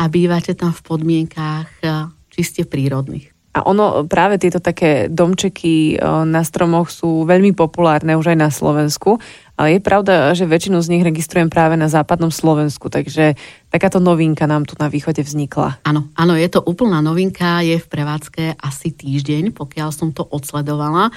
a 0.00 0.08
bývate 0.08 0.56
tam 0.56 0.72
v 0.72 0.80
podmienkách 0.80 1.68
eh, 1.84 2.08
čiste 2.32 2.64
prírodných. 2.64 3.28
A 3.50 3.66
ono, 3.66 4.06
práve 4.06 4.38
tieto 4.38 4.62
také 4.62 5.12
domčeky 5.12 5.94
eh, 5.94 6.00
na 6.24 6.40
stromoch 6.40 6.88
sú 6.88 7.28
veľmi 7.28 7.52
populárne 7.52 8.16
už 8.16 8.32
aj 8.32 8.38
na 8.40 8.48
Slovensku, 8.48 9.20
ale 9.60 9.76
je 9.76 9.80
pravda, 9.84 10.32
že 10.32 10.48
väčšinu 10.48 10.80
z 10.80 10.90
nich 10.96 11.04
registrujem 11.04 11.52
práve 11.52 11.76
na 11.76 11.92
západnom 11.92 12.32
Slovensku, 12.32 12.88
takže 12.88 13.36
takáto 13.68 14.00
novinka 14.00 14.48
nám 14.48 14.64
tu 14.64 14.72
na 14.80 14.88
východe 14.88 15.20
vznikla. 15.20 15.84
Áno, 15.84 16.08
áno, 16.16 16.32
je 16.32 16.48
to 16.48 16.64
úplná 16.64 17.04
novinka, 17.04 17.60
je 17.60 17.76
v 17.76 17.86
prevádzke 17.92 18.56
asi 18.56 18.88
týždeň, 18.96 19.52
pokiaľ 19.52 19.88
som 19.92 20.16
to 20.16 20.24
odsledovala. 20.24 21.12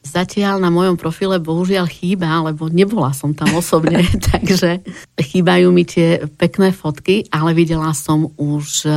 Zatiaľ 0.00 0.56
na 0.64 0.72
mojom 0.72 0.96
profile 0.96 1.36
bohužiaľ 1.36 1.84
chýba, 1.84 2.40
lebo 2.40 2.72
nebola 2.72 3.12
som 3.12 3.36
tam 3.36 3.52
osobne, 3.52 4.00
takže 4.32 4.80
chýbajú 5.20 5.68
mi 5.68 5.84
tie 5.84 6.24
pekné 6.40 6.72
fotky, 6.72 7.28
ale 7.28 7.52
videla 7.52 7.92
som 7.92 8.32
už 8.40 8.88
e, 8.88 8.92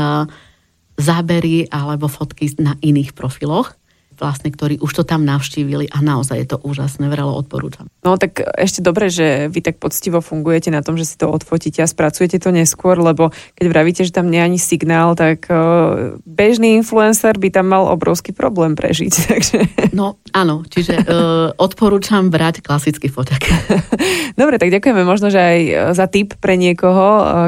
zábery 0.96 1.68
alebo 1.68 2.08
fotky 2.08 2.56
na 2.56 2.80
iných 2.80 3.12
profiloch 3.12 3.76
vlastne, 4.24 4.48
ktorí 4.48 4.80
už 4.80 4.92
to 4.96 5.04
tam 5.04 5.28
navštívili 5.28 5.92
a 5.92 6.00
naozaj 6.00 6.40
je 6.40 6.48
to 6.56 6.58
úžasné, 6.64 7.12
vrelo 7.12 7.36
odporúčam. 7.36 7.92
No 8.08 8.16
tak 8.16 8.40
ešte 8.56 8.80
dobre, 8.80 9.12
že 9.12 9.52
vy 9.52 9.60
tak 9.60 9.84
poctivo 9.84 10.24
fungujete 10.24 10.72
na 10.72 10.80
tom, 10.80 10.96
že 10.96 11.04
si 11.04 11.20
to 11.20 11.28
odfotíte 11.28 11.84
a 11.84 11.92
spracujete 11.92 12.40
to 12.40 12.56
neskôr, 12.56 12.96
lebo 12.96 13.36
keď 13.60 13.66
vravíte, 13.68 14.02
že 14.08 14.16
tam 14.16 14.32
nie 14.32 14.40
je 14.40 14.48
ani 14.48 14.60
signál, 14.60 15.20
tak 15.20 15.52
uh, 15.52 16.16
bežný 16.24 16.80
influencer 16.80 17.36
by 17.36 17.52
tam 17.52 17.68
mal 17.68 17.92
obrovský 17.92 18.32
problém 18.32 18.80
prežiť. 18.80 19.14
Takže... 19.36 19.58
No 19.92 20.16
áno, 20.32 20.64
čiže 20.64 21.04
uh, 21.04 21.52
odporúčam 21.60 22.32
brať 22.32 22.64
klasický 22.64 23.12
foťak. 23.12 23.44
dobre, 24.40 24.56
tak 24.56 24.72
ďakujeme 24.72 25.04
možno, 25.04 25.28
že 25.28 25.42
aj 25.42 25.60
za 25.98 26.08
tip 26.08 26.38
pre 26.38 26.56
niekoho, 26.56 27.06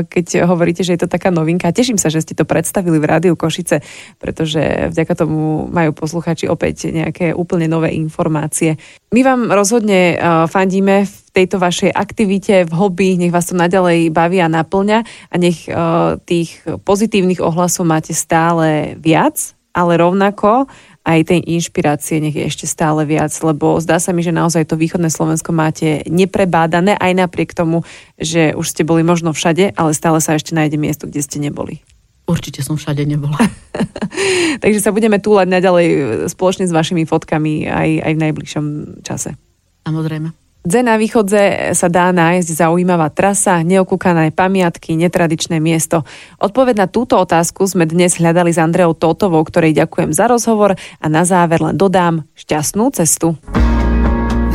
keď 0.10 0.50
hovoríte, 0.50 0.82
že 0.82 0.98
je 0.98 1.06
to 1.06 1.10
taká 1.12 1.30
novinka. 1.30 1.72
Teším 1.72 2.02
sa, 2.02 2.10
že 2.10 2.26
ste 2.26 2.34
to 2.34 2.44
predstavili 2.44 2.98
v 2.98 3.06
Rádiu 3.06 3.36
Košice, 3.38 3.86
pretože 4.18 4.90
vďaka 4.90 5.14
tomu 5.14 5.70
majú 5.70 5.94
posluchači 5.94 6.50
opäť 6.50 6.64
nejaké 6.73 7.36
úplne 7.36 7.69
nové 7.69 7.93
informácie. 7.93 8.80
My 9.13 9.21
vám 9.21 9.51
rozhodne 9.51 10.15
uh, 10.15 10.49
fandíme 10.49 11.06
v 11.06 11.15
tejto 11.36 11.60
vašej 11.60 11.91
aktivite, 11.91 12.63
v 12.65 12.73
hobby, 12.73 13.19
nech 13.19 13.36
vás 13.36 13.51
to 13.51 13.60
naďalej 13.60 14.10
baví 14.10 14.39
a 14.39 14.49
naplňa 14.49 14.99
a 15.06 15.36
nech 15.36 15.67
uh, 15.67 16.15
tých 16.23 16.63
pozitívnych 16.63 17.43
ohlasov 17.43 17.86
máte 17.86 18.15
stále 18.15 18.95
viac, 18.97 19.54
ale 19.75 19.99
rovnako 19.99 20.71
aj 21.06 21.30
tej 21.30 21.45
inšpirácie 21.45 22.17
nech 22.17 22.34
je 22.34 22.49
ešte 22.49 22.65
stále 22.65 23.06
viac, 23.06 23.30
lebo 23.45 23.78
zdá 23.78 24.01
sa 24.01 24.10
mi, 24.10 24.25
že 24.25 24.34
naozaj 24.34 24.65
to 24.65 24.73
východné 24.73 25.13
Slovensko 25.13 25.54
máte 25.54 26.01
neprebádané 26.10 26.97
aj 26.97 27.13
napriek 27.13 27.54
tomu, 27.54 27.86
že 28.17 28.58
už 28.58 28.73
ste 28.73 28.82
boli 28.82 29.06
možno 29.06 29.30
všade, 29.30 29.78
ale 29.78 29.93
stále 29.93 30.17
sa 30.17 30.34
ešte 30.34 30.58
nájde 30.58 30.82
miesto, 30.82 31.06
kde 31.06 31.21
ste 31.21 31.38
neboli. 31.38 31.85
Určite 32.26 32.66
som 32.66 32.74
všade 32.74 33.06
nebola. 33.06 33.38
Takže 34.64 34.82
sa 34.82 34.90
budeme 34.90 35.22
túlať 35.22 35.46
naďalej 35.50 35.88
spoločne 36.34 36.66
s 36.66 36.74
vašimi 36.74 37.06
fotkami 37.06 37.70
aj, 37.70 37.90
aj 38.02 38.14
v 38.18 38.24
najbližšom 38.26 38.66
čase. 39.06 39.38
Samozrejme. 39.86 40.46
Dze 40.66 40.82
na 40.82 40.98
východze 40.98 41.78
sa 41.78 41.88
dá 41.94 42.10
nájsť 42.10 42.66
zaujímavá 42.66 43.14
trasa, 43.14 43.62
neokúkané 43.62 44.34
pamiatky, 44.34 44.98
netradičné 44.98 45.62
miesto. 45.62 46.02
Odpoved 46.42 46.74
na 46.74 46.90
túto 46.90 47.22
otázku 47.22 47.70
sme 47.70 47.86
dnes 47.86 48.18
hľadali 48.18 48.50
s 48.50 48.58
Andreou 48.58 48.98
Totovou, 48.98 49.46
ktorej 49.46 49.78
ďakujem 49.78 50.10
za 50.10 50.26
rozhovor 50.26 50.74
a 50.74 51.06
na 51.06 51.22
záver 51.22 51.62
len 51.62 51.78
dodám 51.78 52.26
šťastnú 52.34 52.90
cestu. 52.98 53.38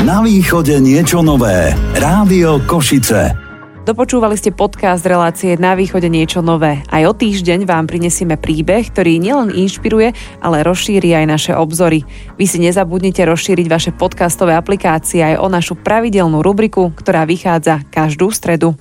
Na 0.02 0.18
východe 0.26 0.82
niečo 0.82 1.22
nové. 1.22 1.78
Rádio 1.94 2.58
Košice. 2.66 3.49
Dopočúvali 3.80 4.36
ste 4.36 4.52
podcast 4.52 5.00
relácie 5.08 5.56
Na 5.56 5.72
východe 5.72 6.12
niečo 6.12 6.44
nové. 6.44 6.84
Aj 6.92 7.00
o 7.08 7.16
týždeň 7.16 7.64
vám 7.64 7.88
prinesieme 7.88 8.36
príbeh, 8.36 8.92
ktorý 8.92 9.16
nielen 9.16 9.56
inšpiruje, 9.56 10.12
ale 10.44 10.60
rozšíri 10.60 11.16
aj 11.16 11.24
naše 11.24 11.52
obzory. 11.56 12.04
Vy 12.36 12.44
si 12.44 12.60
nezabudnite 12.60 13.24
rozšíriť 13.24 13.66
vaše 13.72 13.90
podcastové 13.96 14.52
aplikácie 14.52 15.24
aj 15.24 15.40
o 15.40 15.48
našu 15.48 15.80
pravidelnú 15.80 16.44
rubriku, 16.44 16.92
ktorá 16.92 17.24
vychádza 17.24 17.80
každú 17.88 18.28
stredu. 18.28 18.76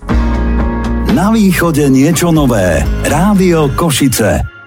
Na 1.16 1.32
východe 1.32 1.88
niečo 1.88 2.36
nové. 2.36 2.84
Rádio 3.08 3.72
Košice. 3.80 4.59